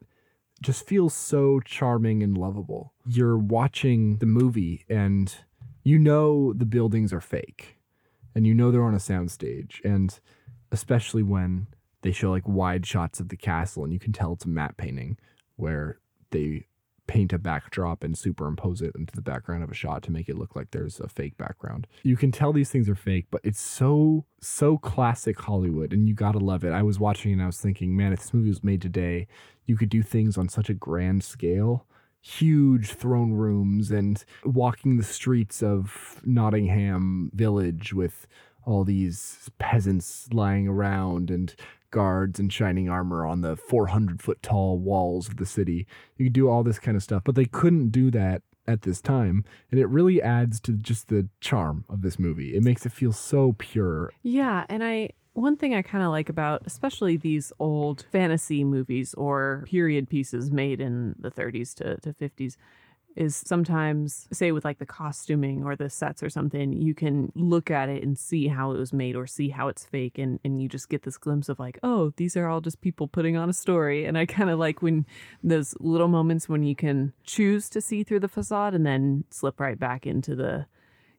[0.62, 2.93] just feels so charming and lovable.
[3.07, 5.35] You're watching the movie and
[5.83, 7.79] you know the buildings are fake
[8.35, 9.85] and you know they're on a soundstage.
[9.85, 10.19] And
[10.71, 11.69] especially when
[12.03, 14.77] they show like wide shots of the castle and you can tell it's a matte
[14.77, 15.19] painting
[15.57, 15.99] where
[16.31, 16.67] they
[17.07, 20.38] paint a backdrop and superimpose it into the background of a shot to make it
[20.38, 21.87] look like there's a fake background.
[22.03, 26.14] You can tell these things are fake, but it's so so classic Hollywood and you
[26.14, 26.73] got to love it.
[26.73, 29.27] I was watching and I was thinking, man, if this movie was made today,
[29.67, 31.87] you could do things on such a grand scale.
[32.21, 38.27] Huge throne rooms and walking the streets of Nottingham village with
[38.64, 41.55] all these peasants lying around and
[41.94, 45.87] guards and shining armor on the 400 foot tall walls of the city.
[46.16, 49.00] You could do all this kind of stuff, but they couldn't do that at this
[49.00, 49.44] time.
[49.70, 52.57] And it really adds to just the charm of this movie.
[52.57, 54.12] It makes it feel so pure.
[54.24, 59.14] Yeah, and I one thing I kind of like about especially these old fantasy movies
[59.14, 62.57] or period pieces made in the 30s to, to 50s
[63.16, 67.70] is sometimes say with like the costuming or the sets or something you can look
[67.70, 70.61] at it and see how it was made or see how it's fake and and
[70.61, 73.48] you just get this glimpse of like oh these are all just people putting on
[73.48, 75.07] a story and I kind of like when
[75.42, 79.61] those little moments when you can choose to see through the facade and then slip
[79.61, 80.66] right back into the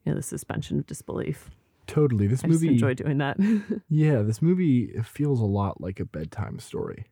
[0.03, 1.49] you know the suspension of disbelief.
[1.88, 2.27] Totally.
[2.27, 2.47] This movie.
[2.47, 3.38] I just movie enjoy doing that.
[3.89, 7.05] Yeah, this movie feels a lot like a bedtime story.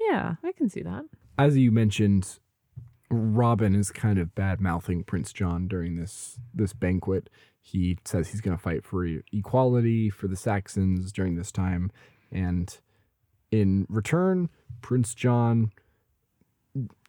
[0.00, 1.04] yeah, I can see that.
[1.38, 2.38] As you mentioned,
[3.10, 7.28] Robin is kind of bad mouthing Prince John during this this banquet.
[7.60, 11.90] He says he's going to fight for equality for the Saxons during this time,
[12.30, 12.78] and
[13.50, 15.70] in return, Prince John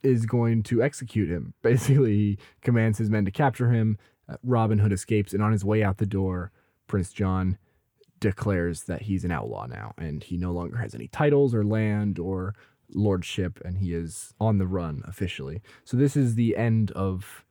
[0.03, 1.53] is going to execute him.
[1.61, 3.97] Basically, he commands his men to capture him.
[4.29, 6.51] Uh, Robin Hood escapes, and on his way out the door,
[6.87, 7.57] Prince John
[8.19, 12.19] declares that he's an outlaw now, and he no longer has any titles or land
[12.19, 12.55] or
[12.93, 15.61] lordship, and he is on the run officially.
[15.83, 17.45] So this is the end of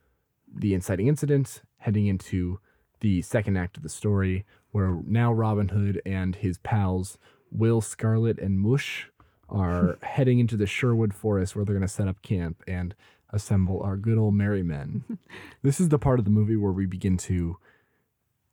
[0.53, 2.61] the inciting incident, heading into
[3.01, 7.18] the second act of the story, where now Robin Hood and his pals
[7.51, 9.09] Will Scarlet and Mush
[9.49, 12.94] are heading into the Sherwood Forest, where they're going to set up camp and
[13.31, 15.05] assemble our good old merry men.
[15.62, 17.57] this is the part of the movie where we begin to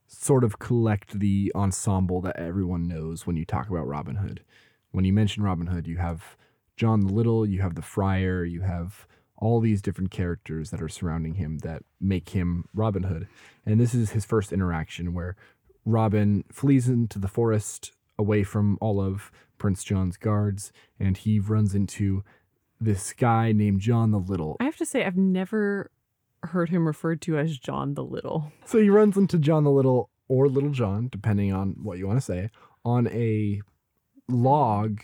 [0.07, 4.43] sort of collect the ensemble that everyone knows when you talk about Robin Hood.
[4.91, 6.35] When you mention Robin Hood, you have
[6.81, 9.05] John the Little, you have the Friar, you have
[9.37, 13.27] all these different characters that are surrounding him that make him Robin Hood.
[13.67, 15.35] And this is his first interaction where
[15.85, 21.75] Robin flees into the forest away from all of Prince John's guards and he runs
[21.75, 22.23] into
[22.79, 24.57] this guy named John the Little.
[24.59, 25.91] I have to say, I've never
[26.41, 28.51] heard him referred to as John the Little.
[28.65, 32.17] So he runs into John the Little or Little John, depending on what you want
[32.17, 32.49] to say,
[32.83, 33.61] on a
[34.27, 35.01] log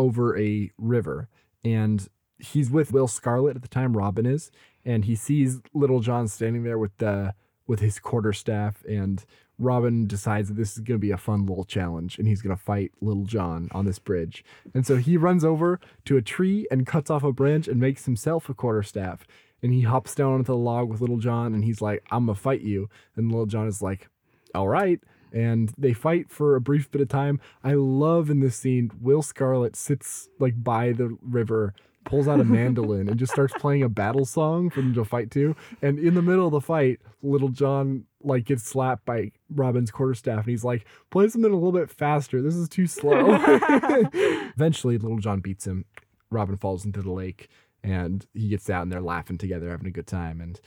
[0.00, 1.28] over a river.
[1.64, 2.08] And
[2.38, 4.50] he's with Will Scarlet at the time, Robin is,
[4.84, 7.34] and he sees Little John standing there with the
[7.66, 9.24] with his quarterstaff and
[9.60, 12.56] Robin decides that this is going to be a fun little challenge and he's going
[12.56, 14.42] to fight Little John on this bridge.
[14.74, 18.06] And so he runs over to a tree and cuts off a branch and makes
[18.06, 19.26] himself a quarterstaff.
[19.62, 22.34] And he hops down onto the log with Little John and he's like, I'm going
[22.34, 22.88] to fight you.
[23.14, 24.08] And Little John is like,
[24.54, 24.98] All right.
[25.32, 27.40] And they fight for a brief bit of time.
[27.62, 32.44] I love in this scene, Will Scarlet sits like by the river pulls out a
[32.44, 35.54] mandolin and just starts playing a battle song for them to fight to.
[35.82, 40.40] And in the middle of the fight, Little John like gets slapped by Robin's quarterstaff,
[40.40, 42.42] and he's like, "Play something a little bit faster.
[42.42, 43.34] This is too slow."
[44.12, 45.84] Eventually, Little John beats him.
[46.30, 47.48] Robin falls into the lake,
[47.82, 50.40] and he gets out, and they're laughing together, having a good time.
[50.40, 50.60] And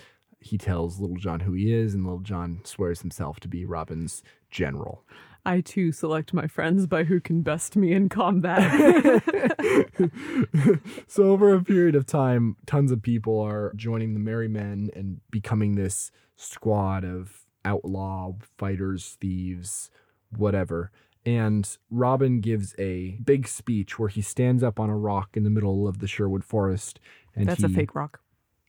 [0.43, 4.21] he tells Little John who he is, and Little John swears himself to be Robin's
[4.51, 5.03] general.
[5.45, 8.61] I too select my friends by who can best me in combat.
[11.07, 15.19] so over a period of time, tons of people are joining the Merry Men and
[15.31, 19.91] becoming this squad of outlaw fighters, thieves,
[20.29, 20.91] whatever.
[21.25, 25.49] And Robin gives a big speech where he stands up on a rock in the
[25.49, 26.99] middle of the Sherwood Forest.
[27.35, 28.19] And That's a fake rock.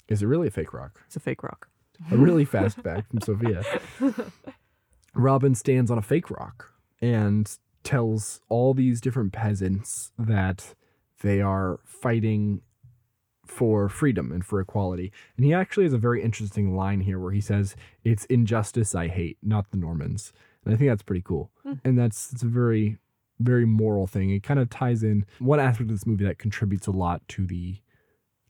[0.08, 1.00] Is it really a fake rock?
[1.06, 1.68] It's a fake rock.
[2.10, 3.62] a really fast fact from Sophia.
[5.14, 10.74] Robin stands on a fake rock and tells all these different peasants that
[11.22, 12.62] they are fighting
[13.46, 15.12] for freedom and for equality.
[15.36, 19.08] And he actually has a very interesting line here where he says, It's injustice I
[19.08, 20.32] hate, not the Normans.
[20.64, 21.50] And I think that's pretty cool.
[21.62, 21.74] Hmm.
[21.84, 22.98] And that's it's a very,
[23.38, 24.30] very moral thing.
[24.30, 27.46] It kind of ties in one aspect of this movie that contributes a lot to
[27.46, 27.76] the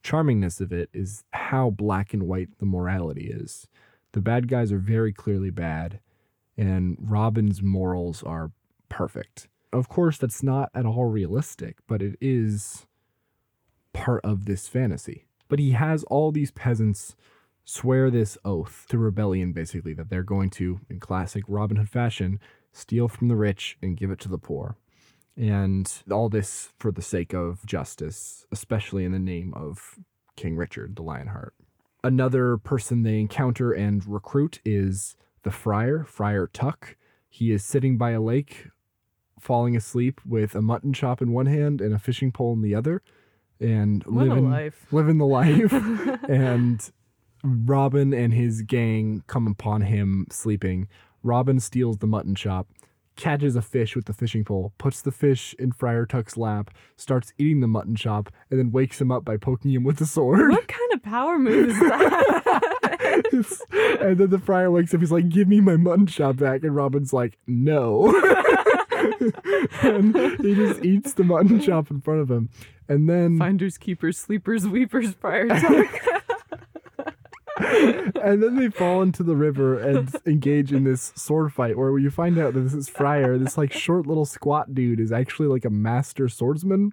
[0.04, 3.66] charmingness of it is how black and white the morality is.
[4.12, 5.98] The bad guys are very clearly bad,
[6.56, 8.52] and Robin's morals are
[8.88, 9.48] perfect.
[9.72, 12.86] Of course, that's not at all realistic, but it is
[13.92, 15.24] part of this fantasy.
[15.48, 17.16] But he has all these peasants
[17.64, 22.38] swear this oath to rebellion, basically, that they're going to, in classic Robin Hood fashion,
[22.72, 24.76] steal from the rich and give it to the poor.
[25.36, 29.98] And all this for the sake of justice, especially in the name of
[30.36, 31.54] King Richard, the Lionheart.
[32.04, 36.96] Another person they encounter and recruit is the friar, Friar Tuck.
[37.28, 38.68] He is sitting by a lake,
[39.40, 42.74] falling asleep with a mutton chop in one hand and a fishing pole in the
[42.74, 43.02] other,
[43.60, 44.86] and What living life.
[44.92, 45.72] living the life.
[46.28, 46.90] and
[47.42, 50.88] Robin and his gang come upon him sleeping.
[51.22, 52.68] Robin steals the mutton chop,
[53.16, 57.32] catches a fish with the fishing pole, puts the fish in Friar Tuck's lap, starts
[57.38, 60.50] eating the mutton chop, and then wakes him up by poking him with a sword.
[60.50, 62.74] What kind of power move is that?
[64.00, 65.00] and then the friar wakes up.
[65.00, 68.06] He's like, "Give me my mutton chop back," and Robin's like, "No."
[69.82, 72.48] and he just eats the mutton chop in front of him,
[72.88, 76.23] and then Finders, keepers, sleepers, weepers, Friar Tuck.
[78.22, 82.10] and then they fall into the river and engage in this sword fight where you
[82.10, 85.64] find out that this is Friar, this like short little squat dude, is actually like
[85.64, 86.92] a master swordsman.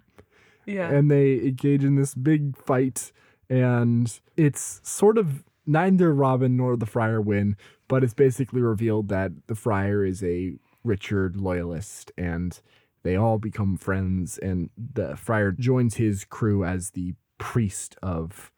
[0.66, 0.90] yeah.
[0.90, 3.12] And they engage in this big fight,
[3.48, 7.56] and it's sort of neither Robin nor the Friar win,
[7.88, 10.54] but it's basically revealed that the Friar is a
[10.84, 12.60] Richard loyalist and
[13.02, 18.52] they all become friends, and the Friar joins his crew as the priest of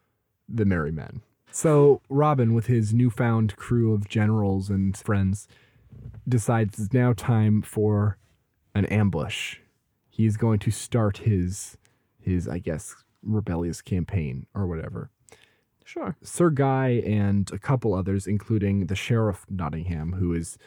[0.47, 1.21] the Merry Men.
[1.55, 5.47] So Robin, with his newfound crew of generals and friends,
[6.27, 8.17] decides it's now time for
[8.73, 9.59] an ambush.
[10.09, 11.77] He's going to start his
[12.19, 15.11] his, I guess, rebellious campaign or whatever.
[15.85, 16.17] sure.
[16.21, 20.57] Sir Guy and a couple others, including the Sheriff Nottingham, who is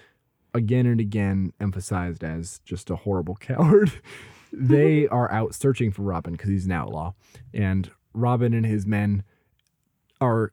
[0.54, 3.92] again and again emphasized as just a horrible coward,
[4.50, 7.12] they are out searching for Robin because he's an outlaw.
[7.52, 9.22] And Robin and his men
[10.18, 10.52] are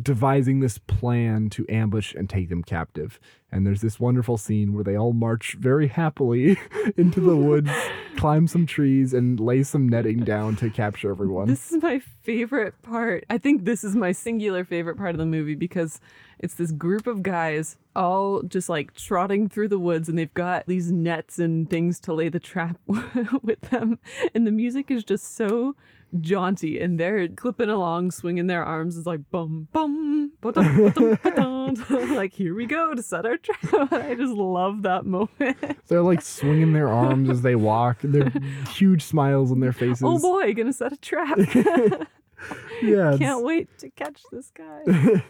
[0.00, 3.20] devising this plan to ambush and take them captive.
[3.50, 6.58] And there's this wonderful scene where they all march very happily
[6.96, 7.70] into the woods,
[8.16, 11.48] climb some trees, and lay some netting down to capture everyone.
[11.48, 13.24] This is my favorite part.
[13.28, 16.00] I think this is my singular favorite part of the movie because
[16.38, 20.66] it's this group of guys all just like trotting through the woods and they've got
[20.66, 22.78] these nets and things to lay the trap
[23.42, 23.98] with them.
[24.34, 25.76] And the music is just so
[26.20, 28.96] jaunty and they're clipping along, swinging their arms.
[28.96, 32.14] It's like bum, bum, ba-dum, ba-dum, ba-dum.
[32.14, 33.92] like, here we go to set our trap.
[33.92, 35.56] I just love that moment.
[35.88, 37.98] They're like swinging their arms as they walk.
[38.02, 38.32] They're
[38.70, 40.02] huge smiles on their faces.
[40.04, 41.38] oh boy, gonna set a trap.
[42.82, 45.22] yeah, Can't wait to catch this guy.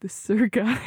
[0.00, 0.78] the Sir guy.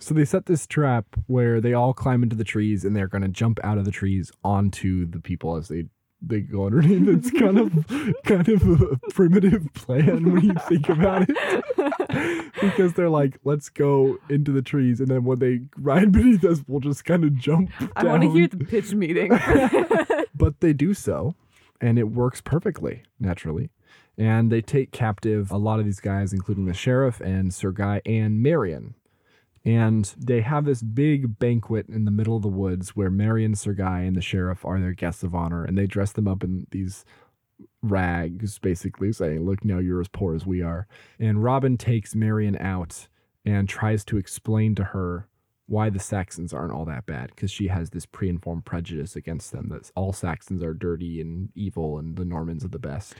[0.00, 3.22] So they set this trap where they all climb into the trees and they're going
[3.22, 5.86] to jump out of the trees onto the people as they
[6.20, 7.08] they go underneath.
[7.08, 7.86] It's kind of
[8.24, 11.64] kind of a primitive plan when you think about it.
[12.60, 16.62] because they're like, let's go into the trees, and then when they ride beneath us,
[16.66, 17.70] we'll just kind of jump.
[17.96, 19.30] I want to hear the pitch meeting.
[20.34, 21.34] but they do so,
[21.80, 23.70] and it works perfectly, naturally.
[24.16, 28.02] And they take captive a lot of these guys, including the sheriff and Sir Guy
[28.04, 28.94] and Marion.
[29.64, 33.72] And they have this big banquet in the middle of the woods where Marion, Sir
[33.72, 35.64] Guy, and the sheriff are their guests of honor.
[35.64, 37.04] And they dress them up in these
[37.82, 40.86] rags, basically saying, Look, now you're as poor as we are.
[41.18, 43.08] And Robin takes Marion out
[43.44, 45.28] and tries to explain to her
[45.66, 49.68] why the Saxons aren't all that bad because she has this pre-informed prejudice against them
[49.68, 53.14] that all Saxons are dirty and evil and the Normans are the best.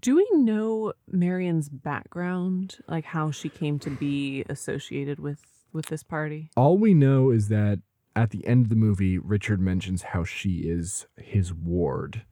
[0.00, 5.40] Do we know Marion's background, like how she came to be associated with
[5.76, 6.50] with this party?
[6.56, 7.80] All we know is that
[8.16, 12.22] at the end of the movie, Richard mentions how she is his ward,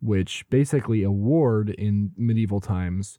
[0.00, 3.18] which basically a ward in medieval times,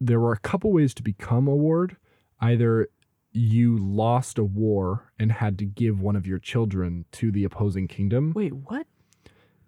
[0.00, 1.96] there were a couple ways to become a ward.
[2.40, 2.88] Either
[3.32, 7.88] you lost a war and had to give one of your children to the opposing
[7.88, 8.32] kingdom.
[8.34, 8.86] Wait, what?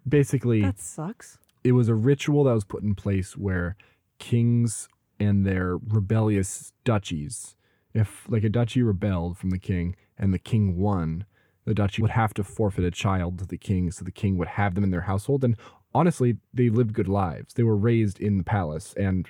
[0.07, 1.37] Basically, That sucks.
[1.63, 3.75] it was a ritual that was put in place where
[4.17, 4.87] kings
[5.19, 7.55] and their rebellious duchies,
[7.93, 11.25] if like a duchy rebelled from the king and the king won,
[11.65, 14.47] the duchy would have to forfeit a child to the king so the king would
[14.49, 15.43] have them in their household.
[15.43, 15.55] And
[15.93, 17.53] honestly, they lived good lives.
[17.53, 19.29] They were raised in the palace and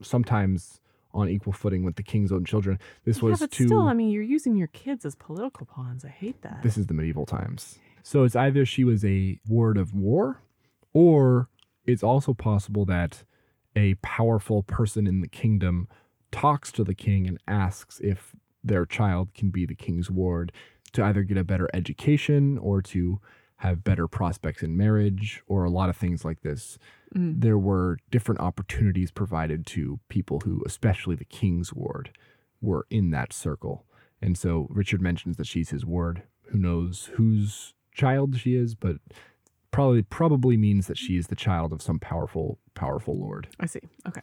[0.00, 0.80] sometimes
[1.14, 2.78] on equal footing with the king's own children.
[3.04, 6.04] This yeah, was but to still, I mean, you're using your kids as political pawns.
[6.04, 6.62] I hate that.
[6.62, 7.78] this is the medieval times.
[8.02, 10.42] So it's either she was a ward of war,
[10.92, 11.48] or
[11.84, 13.24] it's also possible that
[13.76, 15.88] a powerful person in the kingdom
[16.32, 20.52] talks to the king and asks if their child can be the king's ward
[20.92, 23.20] to either get a better education or to
[23.56, 26.78] have better prospects in marriage or a lot of things like this.
[27.14, 27.40] Mm.
[27.40, 32.10] There were different opportunities provided to people who, especially the king's ward,
[32.60, 33.84] were in that circle.
[34.20, 36.22] And so Richard mentions that she's his ward.
[36.48, 38.96] Who knows whose child she is, but
[39.70, 43.48] probably probably means that she is the child of some powerful powerful lord.
[43.60, 43.80] I see.
[44.06, 44.20] Okay.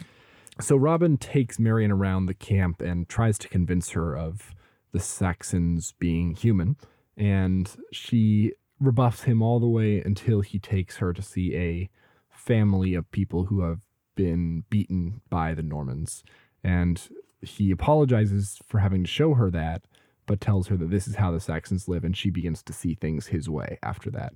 [0.61, 4.53] So Robin takes Marion around the camp and tries to convince her of
[4.91, 6.75] the Saxons being human,
[7.15, 11.89] and she rebuffs him all the way until he takes her to see a
[12.29, 13.81] family of people who have
[14.15, 16.23] been beaten by the Normans.
[16.63, 17.01] And
[17.41, 19.83] he apologizes for having to show her that,
[20.25, 22.95] but tells her that this is how the Saxons live, and she begins to see
[22.95, 24.33] things his way after that.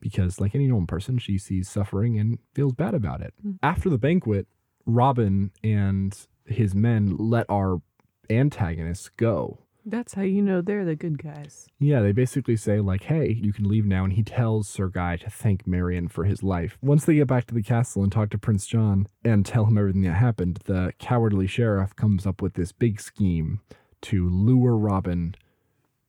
[0.00, 3.34] Because, like any normal person, she sees suffering and feels bad about it.
[3.46, 3.58] Mm.
[3.62, 4.46] After the banquet,
[4.86, 6.16] Robin and
[6.46, 7.82] his men let our
[8.30, 9.58] antagonists go.
[9.88, 11.68] That's how you know they're the good guys.
[11.78, 14.02] Yeah, they basically say, like, hey, you can leave now.
[14.02, 16.76] And he tells Sir Guy to thank Marion for his life.
[16.82, 19.78] Once they get back to the castle and talk to Prince John and tell him
[19.78, 23.60] everything that happened, the cowardly sheriff comes up with this big scheme
[24.02, 25.36] to lure Robin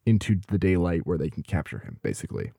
[0.07, 2.53] into the daylight where they can capture him, basically.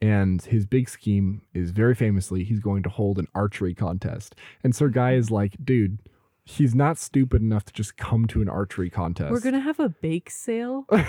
[0.00, 4.36] And his big scheme is very famously he's going to hold an archery contest.
[4.62, 5.98] And Sir Guy is like, dude,
[6.44, 9.30] he's not stupid enough to just come to an archery contest.
[9.32, 10.86] We're gonna have a bake sale.
[10.90, 11.02] and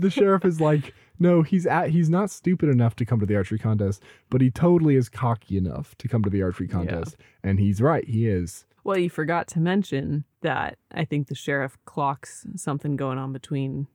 [0.00, 3.36] the sheriff is like, no, he's at he's not stupid enough to come to the
[3.36, 7.16] archery contest, but he totally is cocky enough to come to the archery contest.
[7.42, 8.64] And he's right, he is.
[8.84, 13.86] well, you forgot to mention that I think the sheriff clocks something going on between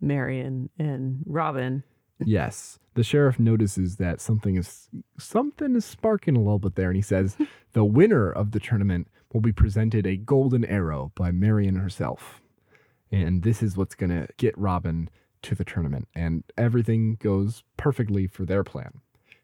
[0.00, 1.82] Marion and Robin.
[2.24, 2.78] yes.
[2.94, 4.88] The sheriff notices that something is
[5.18, 7.36] something is sparking a little bit there, and he says
[7.72, 12.42] the winner of the tournament will be presented a golden arrow by Marion herself.
[13.12, 15.08] And this is what's gonna get Robin
[15.42, 16.08] to the tournament.
[16.14, 19.00] And everything goes perfectly for their plan.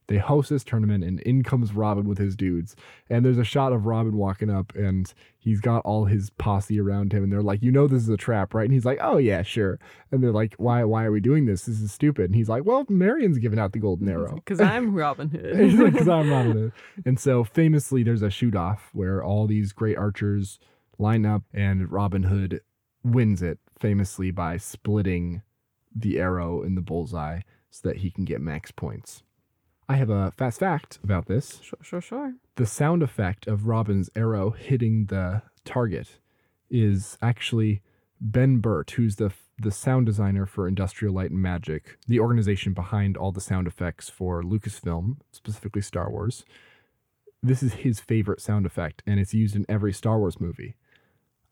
[0.09, 2.77] They host this tournament, and in comes Robin with his dudes.
[3.11, 7.13] And there's a shot of Robin walking up, and he's got all his posse around
[7.13, 9.19] him, and they're like, "You know this is a trap, right?" And he's like, "Oh
[9.19, 9.81] yeah, sure."
[10.13, 10.85] And they're like, "Why?
[10.85, 11.65] Why are we doing this?
[11.65, 14.95] This is stupid." And he's like, "Well, Marion's giving out the golden arrow." Because I'm
[14.95, 15.75] Robin Hood.
[15.81, 16.73] like, "'Cause I'm Robin Hood."
[17.05, 20.61] And so famously, there's a shoot off where all these great archers
[20.99, 22.61] line up, and Robin Hood
[23.03, 25.43] wins it famously by splitting
[25.95, 27.41] the arrow in the bullseye
[27.71, 29.23] so that he can get max points.
[29.89, 31.61] I have a fast fact about this.
[31.63, 32.35] sure, sure, sure.
[32.57, 36.19] The sound effect of Robin's arrow hitting the target
[36.71, 37.83] is actually
[38.21, 43.17] Ben Burtt, who's the the sound designer for Industrial Light and Magic, the organization behind
[43.17, 46.45] all the sound effects for Lucasfilm, specifically Star Wars.
[47.43, 50.77] This is his favorite sound effect, and it's used in every Star Wars movie.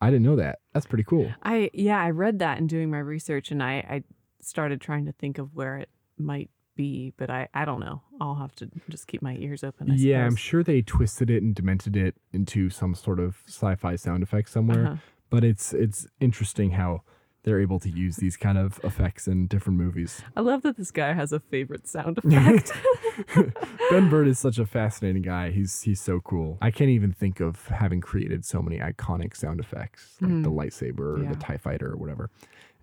[0.02, 0.58] I didn't know that.
[0.74, 1.32] That's pretty cool.
[1.42, 4.02] I yeah, I read that in doing my research, and I I
[4.40, 8.02] started trying to think of where it might be, but I I don't know.
[8.20, 9.90] I'll have to just keep my ears open.
[9.90, 13.96] I yeah, I'm sure they twisted it and demented it into some sort of sci-fi
[13.96, 14.86] sound effect somewhere.
[14.86, 14.96] Uh-huh.
[15.30, 17.02] But it's it's interesting how
[17.42, 20.22] they're able to use these kind of effects in different movies.
[20.34, 22.72] I love that this guy has a favorite sound effect.
[23.90, 25.50] Ben Burtt is such a fascinating guy.
[25.50, 26.58] He's he's so cool.
[26.62, 31.18] I can't even think of having created so many iconic sound effects, like the lightsaber
[31.18, 31.30] or Yeah.
[31.30, 32.30] the Tie Fighter or whatever.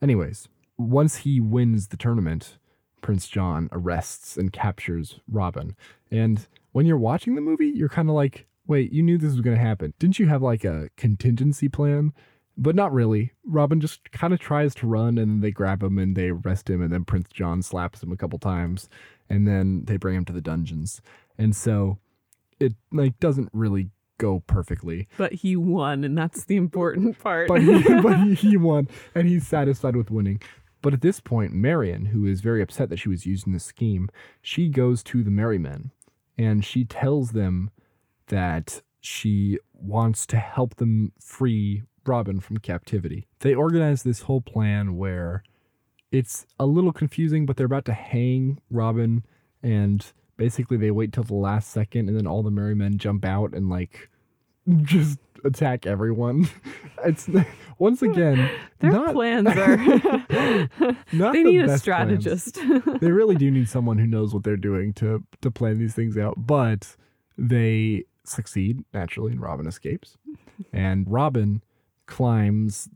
[0.02, 2.58] Anyways, once he wins the tournament,
[3.02, 5.76] Prince John arrests and captures Robin.
[6.10, 9.42] And when you're watching the movie, you're kind of like, wait, you knew this was
[9.42, 9.94] going to happen.
[10.00, 12.14] Didn't you have like a contingency plan?
[12.58, 13.32] But not really.
[13.46, 16.70] Robin just kind of tries to run and then they grab him and they arrest
[16.70, 18.88] him and then Prince John slaps him a couple times
[19.30, 21.02] and then they bring him to the dungeons.
[21.38, 21.98] And so
[22.60, 25.08] it like doesn't really go perfectly.
[25.18, 27.48] but he won, and that's the important part.
[27.48, 30.42] But he, but he, he won and he's satisfied with winning.
[30.82, 33.64] But at this point, Marion, who is very upset that she was used in this
[33.64, 34.10] scheme,
[34.42, 35.92] she goes to the Merry Men
[36.38, 37.70] and she tells them
[38.28, 43.28] that she wants to help them free Robin from captivity.
[43.40, 45.44] They organize this whole plan where
[46.12, 49.24] it's a little confusing, but they're about to hang Robin
[49.62, 50.06] and
[50.38, 53.54] basically they wait till the last second and then all the Merry Men jump out
[53.54, 54.10] and like
[54.84, 56.48] just attack everyone.
[57.04, 57.28] It's
[57.80, 58.48] once again
[58.78, 59.76] Their not plans are.
[61.12, 62.60] not they the need a strategist.
[63.02, 66.16] they really do need someone who knows what they're doing to to plan these things
[66.16, 66.36] out.
[66.46, 66.96] But
[67.40, 70.16] they succeed naturally, and Robin escapes.
[70.72, 71.64] And Robin
[72.06, 72.88] climbs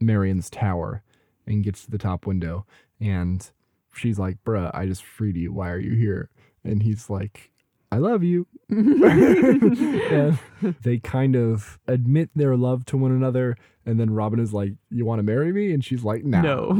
[0.00, 1.04] Marion's tower
[1.46, 2.66] and gets to the top window.
[3.00, 3.48] And
[3.94, 5.52] she's like, "Bruh, I just freed you.
[5.52, 6.30] Why are you here?"
[6.64, 7.51] And he's like,
[7.92, 8.46] "I love you."
[10.82, 13.56] they kind of admit their love to one another.
[13.84, 16.72] And then Robin is like, "You want to marry me?" And she's like, no.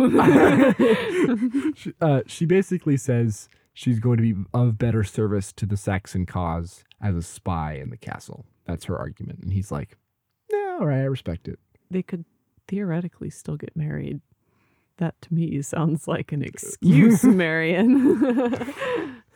[1.76, 6.26] she, uh, she basically says she's going to be of better service to the Saxon
[6.26, 8.46] cause as a spy in the castle.
[8.66, 9.40] That's her argument.
[9.42, 9.96] And he's like,
[10.50, 11.58] yeah, all right, I respect it.
[11.90, 12.24] they could
[12.68, 14.20] theoretically still get married.
[14.98, 18.22] That to me sounds like an excuse, Marion.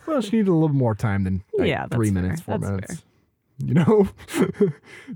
[0.06, 2.22] Well, she needed a little more time than like, Yeah, three fair.
[2.22, 3.04] minutes, four That's minutes.
[3.58, 4.08] You know?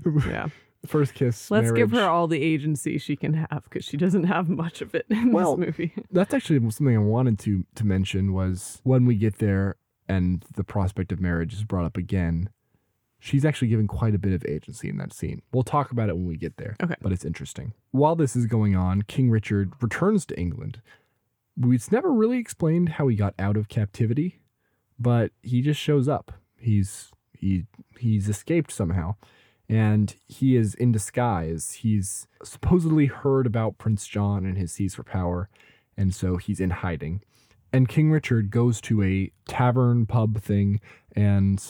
[0.27, 0.47] yeah.
[0.85, 1.51] First kiss.
[1.51, 4.95] Let's give her all the agency she can have because she doesn't have much of
[4.95, 5.93] it in Well, this movie.
[6.11, 9.75] That's actually something I wanted to to mention was when we get there
[10.07, 12.49] and the prospect of marriage is brought up again.
[13.19, 15.43] She's actually given quite a bit of agency in that scene.
[15.53, 16.75] We'll talk about it when we get there.
[16.81, 16.95] Okay.
[16.99, 17.73] But it's interesting.
[17.91, 20.81] While this is going on, King Richard returns to England.
[21.63, 24.39] It's never really explained how he got out of captivity,
[25.01, 26.31] but he just shows up.
[26.59, 27.65] He's he
[27.97, 29.15] he's escaped somehow.
[29.67, 31.71] And he is in disguise.
[31.79, 35.49] He's supposedly heard about Prince John and his seas for power,
[35.95, 37.21] and so he's in hiding.
[37.71, 40.81] And King Richard goes to a tavern pub thing
[41.15, 41.63] and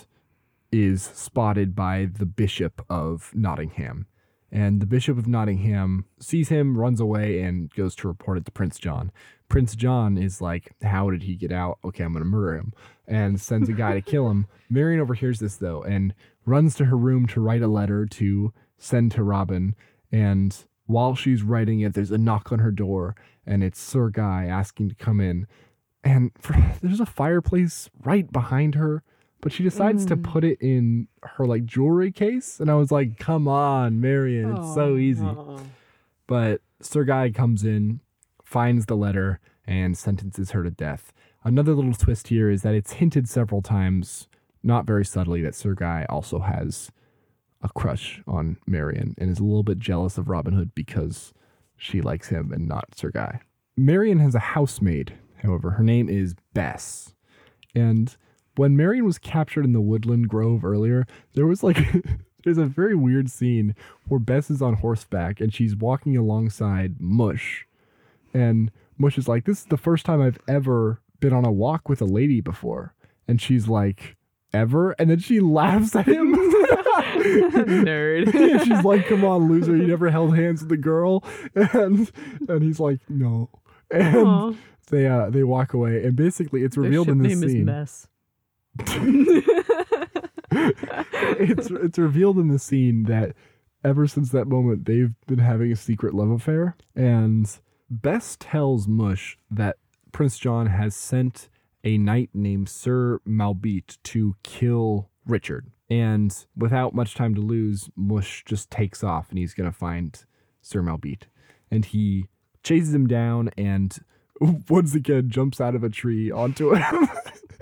[0.71, 4.07] is spotted by the Bishop of Nottingham.
[4.51, 8.51] And the Bishop of Nottingham sees him, runs away, and goes to report it to
[8.51, 9.11] Prince John.
[9.51, 11.77] Prince John is like, How did he get out?
[11.83, 12.71] Okay, I'm going to murder him.
[13.05, 14.47] And sends a guy to kill him.
[14.69, 16.13] Marion overhears this, though, and
[16.45, 19.75] runs to her room to write a letter to send to Robin.
[20.09, 23.13] And while she's writing it, there's a knock on her door,
[23.45, 25.47] and it's Sir Guy asking to come in.
[26.01, 29.03] And for, there's a fireplace right behind her,
[29.41, 30.23] but she decides to mm.
[30.23, 32.61] put it in her like jewelry case.
[32.61, 35.27] And I was like, come on, Marion, it's so easy.
[36.25, 37.99] But Sir Guy comes in,
[38.51, 41.13] finds the letter, and sentences her to death.
[41.45, 44.27] Another little twist here is that it's hinted several times,
[44.61, 46.91] not very subtly, that Sir Guy also has
[47.61, 51.33] a crush on Marion and is a little bit jealous of Robin Hood because
[51.77, 53.39] she likes him and not Sir Guy.
[53.77, 55.71] Marion has a housemaid, however.
[55.71, 57.13] Her name is Bess.
[57.73, 58.17] And
[58.57, 61.77] when Marion was captured in the woodland grove earlier, there was like
[62.43, 63.75] there's a very weird scene
[64.09, 67.65] where Bess is on horseback and she's walking alongside Mush.
[68.33, 71.89] And Mush is like, This is the first time I've ever been on a walk
[71.89, 72.93] with a lady before.
[73.27, 74.17] And she's like,
[74.53, 74.91] Ever?
[74.93, 76.35] And then she laughs at him.
[77.21, 78.33] Nerd.
[78.53, 79.75] and she's like, "Come on, loser!
[79.75, 81.23] You never held hands with a girl."
[81.55, 82.11] And
[82.47, 83.49] and he's like, "No."
[83.89, 84.53] And Aw.
[84.89, 87.65] they uh they walk away, and basically it's revealed in this name is scene.
[87.65, 88.07] Mess.
[91.39, 93.35] it's it's revealed in the scene that
[93.83, 97.59] ever since that moment they've been having a secret love affair, and
[97.91, 99.75] Bess tells Mush that
[100.13, 101.49] Prince John has sent
[101.83, 105.67] a knight named Sir Malbete to kill Richard.
[105.89, 110.23] And without much time to lose, Mush just takes off and he's going to find
[110.61, 111.23] Sir Malbete.
[111.69, 112.27] And he
[112.63, 113.99] chases him down and
[114.69, 117.09] once again jumps out of a tree onto him.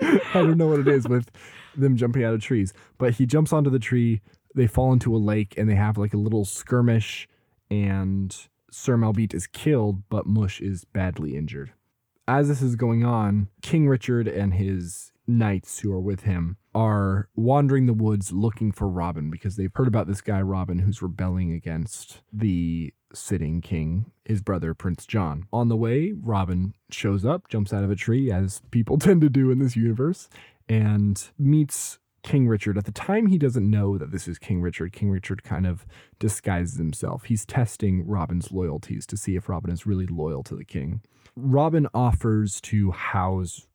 [0.00, 1.28] I don't know what it is with
[1.76, 4.20] them jumping out of trees, but he jumps onto the tree.
[4.54, 7.28] They fall into a lake and they have like a little skirmish,
[7.68, 8.36] and
[8.70, 11.72] Sir Malbete is killed, but Mush is badly injured.
[12.28, 17.28] As this is going on, King Richard and his knights who are with him are
[17.34, 21.52] wandering the woods looking for Robin because they've heard about this guy Robin who's rebelling
[21.52, 25.46] against the sitting king, his brother Prince John.
[25.52, 29.28] On the way, Robin shows up, jumps out of a tree as people tend to
[29.28, 30.28] do in this universe,
[30.68, 32.76] and meets King Richard.
[32.76, 34.92] At the time, he doesn't know that this is King Richard.
[34.92, 35.86] King Richard kind of
[36.18, 37.24] disguises himself.
[37.24, 41.00] He's testing Robin's loyalties to see if Robin is really loyal to the king.
[41.36, 43.66] Robin offers to house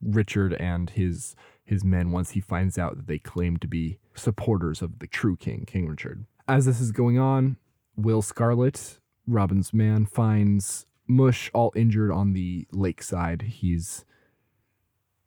[0.00, 4.82] Richard and his his men once he finds out that they claim to be supporters
[4.82, 6.26] of the true king, King Richard.
[6.48, 7.56] As this is going on,
[7.96, 13.42] Will Scarlet, Robin's man, finds Mush all injured on the lakeside.
[13.42, 14.04] He's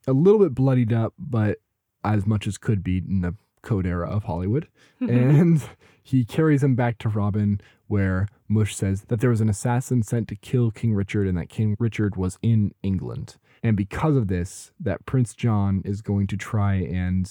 [0.07, 1.59] a little bit bloodied up, but
[2.05, 4.67] as much as could be in the code era of Hollywood.
[5.01, 5.09] Mm-hmm.
[5.09, 5.69] and
[6.01, 10.27] he carries him back to Robin, where Mush says that there was an assassin sent
[10.29, 13.37] to kill King Richard and that King Richard was in England.
[13.63, 17.29] And because of this, that Prince John is going to try and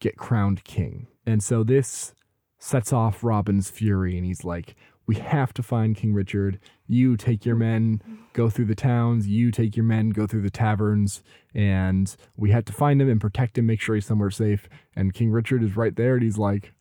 [0.00, 1.08] get crowned king.
[1.26, 2.14] And so this
[2.58, 4.76] sets off Robin's fury, and he's like,
[5.08, 6.60] We have to find King Richard.
[6.86, 8.02] You take your men,
[8.34, 9.26] go through the towns.
[9.26, 11.22] You take your men, go through the taverns.
[11.54, 14.68] And we have to find him and protect him, make sure he's somewhere safe.
[14.94, 16.74] And King Richard is right there, and he's like,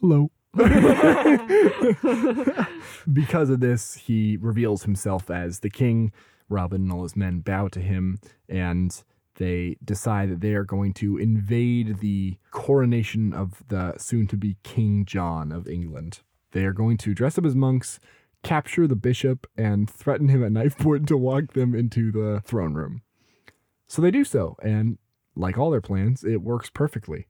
[0.00, 0.30] Hello.
[3.12, 6.10] because of this, he reveals himself as the king
[6.48, 8.18] Robin and all his men bow to him
[8.48, 9.02] and
[9.36, 14.56] they decide that they are going to invade the coronation of the soon to be
[14.62, 16.20] King John of England.
[16.54, 17.98] They are going to dress up as monks,
[18.44, 22.74] capture the bishop, and threaten him at knife point to walk them into the throne
[22.74, 23.02] room.
[23.88, 24.98] So they do so, and
[25.34, 27.26] like all their plans, it works perfectly.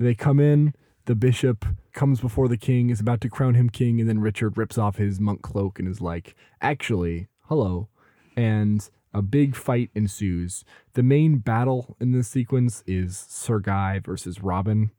[0.00, 4.00] They come in, the bishop comes before the king, is about to crown him king,
[4.00, 7.88] and then Richard rips off his monk cloak and is like, Actually, hello,
[8.36, 10.64] and a big fight ensues.
[10.94, 14.90] The main battle in this sequence is Sir Guy versus Robin.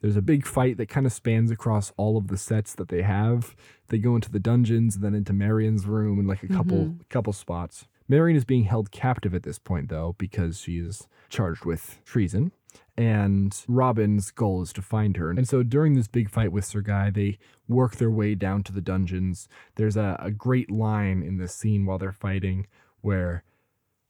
[0.00, 3.02] There's a big fight that kind of spans across all of the sets that they
[3.02, 3.56] have.
[3.88, 7.08] They go into the dungeons and then into Marion's room and like a couple Mhm.
[7.08, 7.86] couple spots.
[8.08, 12.52] Marion is being held captive at this point though because she is charged with treason.
[12.96, 15.30] And Robin's goal is to find her.
[15.30, 17.38] And so during this big fight with Sir Guy, they
[17.68, 19.48] work their way down to the dungeons.
[19.76, 22.66] There's a, a great line in this scene while they're fighting
[23.00, 23.44] where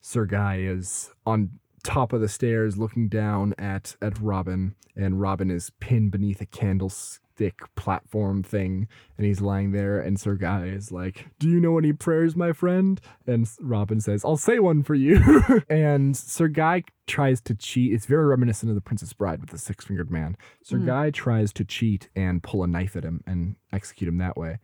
[0.01, 5.49] Sir Guy is on top of the stairs looking down at at Robin, and Robin
[5.51, 10.91] is pinned beneath a candlestick platform thing, and he's lying there, and Sir Guy is
[10.91, 14.95] like, "Do you know any prayers, my friend?" And Robin says, "I'll say one for
[14.95, 17.93] you." and Sir Guy tries to cheat.
[17.93, 20.35] It's very reminiscent of the Princess Bride with the six fingered man.
[20.63, 20.85] Sir Mm.
[20.85, 24.59] Guy tries to cheat and pull a knife at him and execute him that way.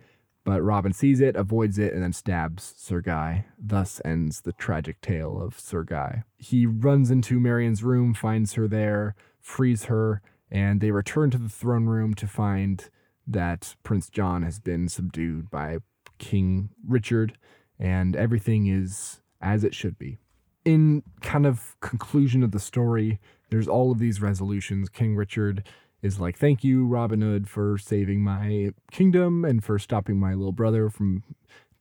[0.46, 3.46] But Robin sees it, avoids it, and then stabs Sir Guy.
[3.60, 6.24] Thus ends the tragic tale of Sir Guy.
[6.38, 10.22] He runs into Marion's room, finds her there, frees her,
[10.52, 12.89] and they return to the throne room to find
[13.28, 15.80] that Prince John has been subdued by
[16.20, 17.38] King Richard,
[17.80, 20.20] and everything is as it should be.
[20.64, 23.20] In kind of conclusion of the story,
[23.50, 24.89] there's all of these resolutions.
[24.89, 25.68] King Richard
[26.02, 30.52] is like, Thank you, Robin Hood, for saving my kingdom and for stopping my little
[30.52, 31.24] brother from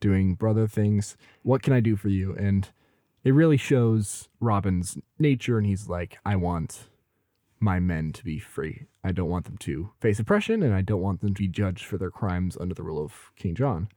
[0.01, 1.17] doing brother things.
[1.43, 2.35] What can I do for you?
[2.35, 2.69] And
[3.25, 6.91] it really shows Robin's nature, and he's like, I want
[7.59, 8.87] my men to be free.
[9.03, 11.87] I don't want them to face oppression, and I don't want them to be judged
[11.87, 13.89] for their crimes under the rule of King John.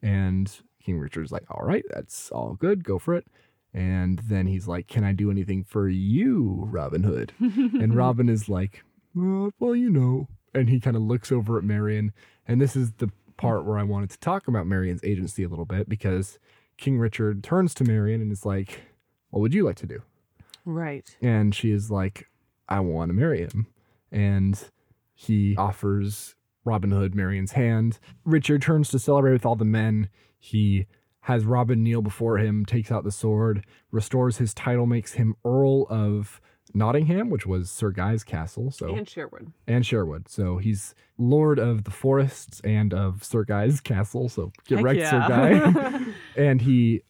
[0.00, 0.50] And
[0.82, 3.26] King Richard's like, All right, that's all good, go for it.
[3.74, 7.32] And then he's like, Can I do anything for you, Robin Hood?
[7.40, 8.84] and Robin is like,
[9.18, 10.28] well, well, you know.
[10.54, 12.12] And he kind of looks over at Marion.
[12.46, 15.64] And this is the part where I wanted to talk about Marion's agency a little
[15.64, 16.38] bit because
[16.76, 18.80] King Richard turns to Marion and is like,
[19.30, 20.02] What would you like to do?
[20.64, 21.16] Right.
[21.20, 22.28] And she is like,
[22.68, 23.66] I want to marry him.
[24.12, 24.62] And
[25.14, 27.98] he offers Robin Hood Marion's hand.
[28.24, 30.10] Richard turns to celebrate with all the men.
[30.38, 30.86] He
[31.22, 35.86] has Robin kneel before him, takes out the sword, restores his title, makes him Earl
[35.90, 36.40] of
[36.74, 38.70] Nottingham, which was Sir Guy's castle.
[38.70, 39.52] So And Sherwood.
[39.66, 40.28] and Sherwood.
[40.28, 44.28] So he's Lord of the Forests and of Sir Guy's castle.
[44.28, 45.24] So get Heck wrecked, Sir.
[45.28, 46.04] Guy.
[46.36, 47.02] and he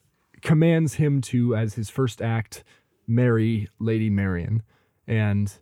[0.43, 2.63] commands him to, as his first act,
[3.07, 4.63] marry Lady Marion.
[5.07, 5.53] And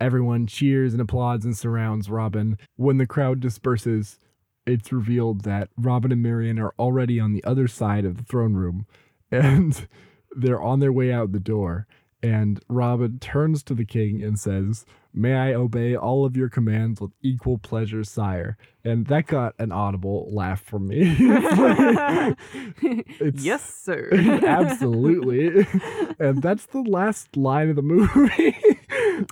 [0.00, 2.58] everyone cheers and applauds and surrounds Robin.
[2.76, 4.18] When the crowd disperses,
[4.66, 8.54] it's revealed that Robin and Marion are already on the other side of the throne
[8.54, 8.86] room
[9.30, 9.88] and
[10.36, 11.86] they're on their way out the door.
[12.22, 17.00] And Robin turns to the king and says, May I obey all of your commands
[17.00, 18.56] with equal pleasure, sire?
[18.84, 21.16] And that got an audible laugh from me.
[23.34, 24.10] Yes, sir.
[24.46, 25.66] Absolutely.
[26.18, 28.56] and that's the last line of the movie.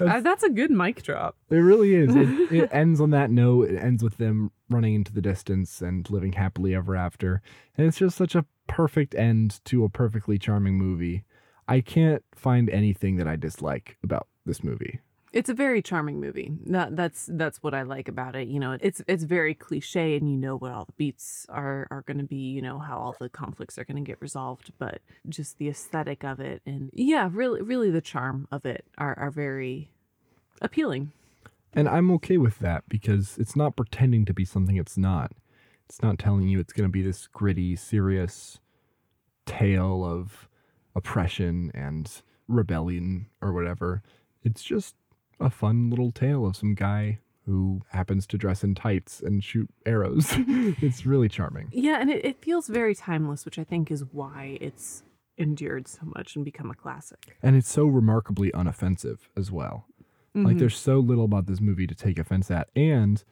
[0.00, 1.36] Uh, that's a good mic drop.
[1.50, 2.14] It really is.
[2.14, 3.70] It, it ends on that note.
[3.70, 7.42] It ends with them running into the distance and living happily ever after.
[7.76, 11.24] And it's just such a perfect end to a perfectly charming movie.
[11.68, 15.00] I can't find anything that I dislike about this movie.
[15.32, 16.52] It's a very charming movie.
[16.66, 18.48] That, that's that's what I like about it.
[18.48, 22.02] You know, it's it's very cliche, and you know what all the beats are are
[22.06, 22.36] going to be.
[22.36, 26.24] You know how all the conflicts are going to get resolved, but just the aesthetic
[26.24, 29.90] of it, and yeah, really, really the charm of it are are very
[30.62, 31.12] appealing.
[31.74, 35.32] And I'm okay with that because it's not pretending to be something it's not.
[35.86, 38.58] It's not telling you it's going to be this gritty, serious
[39.44, 40.48] tale of
[40.96, 44.02] oppression and rebellion or whatever.
[44.42, 44.96] It's just
[45.38, 49.68] a fun little tale of some guy who happens to dress in tights and shoot
[49.84, 50.26] arrows.
[50.36, 51.68] it's really charming.
[51.70, 55.04] Yeah, and it, it feels very timeless, which I think is why it's
[55.38, 57.36] endured so much and become a classic.
[57.42, 59.86] And it's so remarkably unoffensive as well.
[60.34, 60.58] Like mm-hmm.
[60.58, 62.68] there's so little about this movie to take offense at.
[62.76, 63.22] And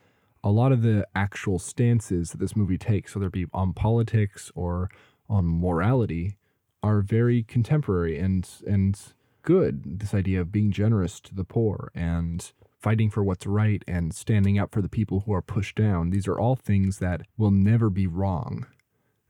[0.43, 4.51] a lot of the actual stances that this movie takes, whether it be on politics
[4.55, 4.91] or
[5.29, 6.37] on morality,
[6.85, 9.01] are very contemporary and and
[9.43, 10.01] good.
[10.01, 14.59] This idea of being generous to the poor and fighting for what's right and standing
[14.59, 16.11] up for the people who are pushed down.
[16.11, 18.67] These are all things that will never be wrong.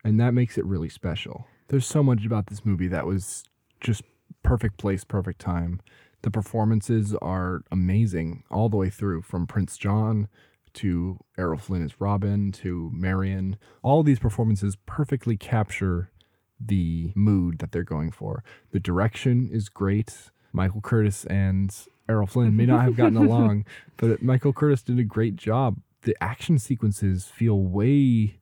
[0.03, 1.47] And that makes it really special.
[1.69, 3.45] There's so much about this movie that was
[3.79, 4.03] just
[4.43, 5.79] perfect place, perfect time.
[6.23, 10.27] The performances are amazing all the way through from Prince John
[10.73, 13.57] to Errol Flynn as Robin to Marion.
[13.81, 16.11] All these performances perfectly capture
[16.59, 18.43] the mood that they're going for.
[18.71, 20.31] The direction is great.
[20.51, 21.75] Michael Curtiz and
[22.07, 23.65] Errol Flynn may not have gotten along,
[23.97, 25.77] but Michael Curtiz did a great job.
[26.03, 28.39] The action sequences feel way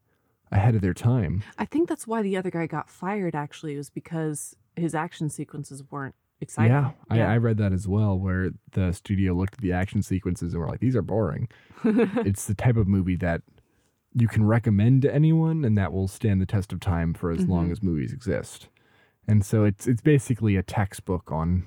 [0.51, 1.43] ahead of their time.
[1.57, 3.36] I think that's why the other guy got fired.
[3.36, 6.72] Actually, was because his action sequences weren't exciting.
[6.72, 10.53] Yeah, I, I read that as well, where the studio looked at the action sequences
[10.53, 11.47] and were like, these are boring.
[11.84, 13.41] it's the type of movie that
[14.16, 17.45] you can recommend to anyone and that will stand the test of time for as
[17.45, 17.72] long mm-hmm.
[17.74, 18.68] as movies exist.
[19.28, 21.66] And so it's it's basically a textbook on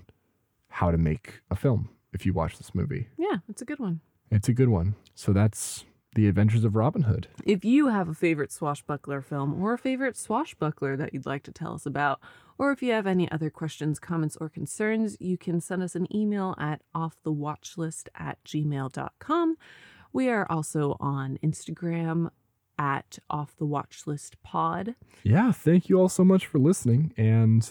[0.68, 3.08] how to make a film if you watch this movie.
[3.16, 4.00] yeah, it's a good one.
[4.30, 4.94] It's a good one.
[5.14, 5.84] So that's
[6.14, 7.28] The Adventures of Robin Hood.
[7.44, 11.52] If you have a favorite swashbuckler film or a favorite swashbuckler that you'd like to
[11.52, 12.20] tell us about,
[12.58, 16.14] or if you have any other questions, comments, or concerns, you can send us an
[16.14, 19.56] email at offthewatchlist at gmail.com.
[20.16, 22.30] We are also on Instagram
[22.78, 24.94] at off the watchlist pod.
[25.22, 27.70] Yeah, thank you all so much for listening and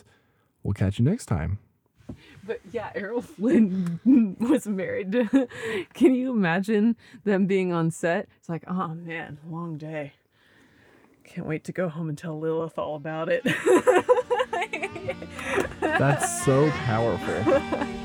[0.62, 1.58] we'll catch you next time.
[2.46, 4.00] But yeah, Errol Flynn
[4.40, 5.12] was married.
[5.14, 5.48] to-
[5.96, 8.28] Can you imagine them being on set?
[8.38, 10.14] It's like, oh man, long day.
[11.24, 13.44] Can't wait to go home and tell Lilith all about it.
[15.82, 18.05] That's so powerful.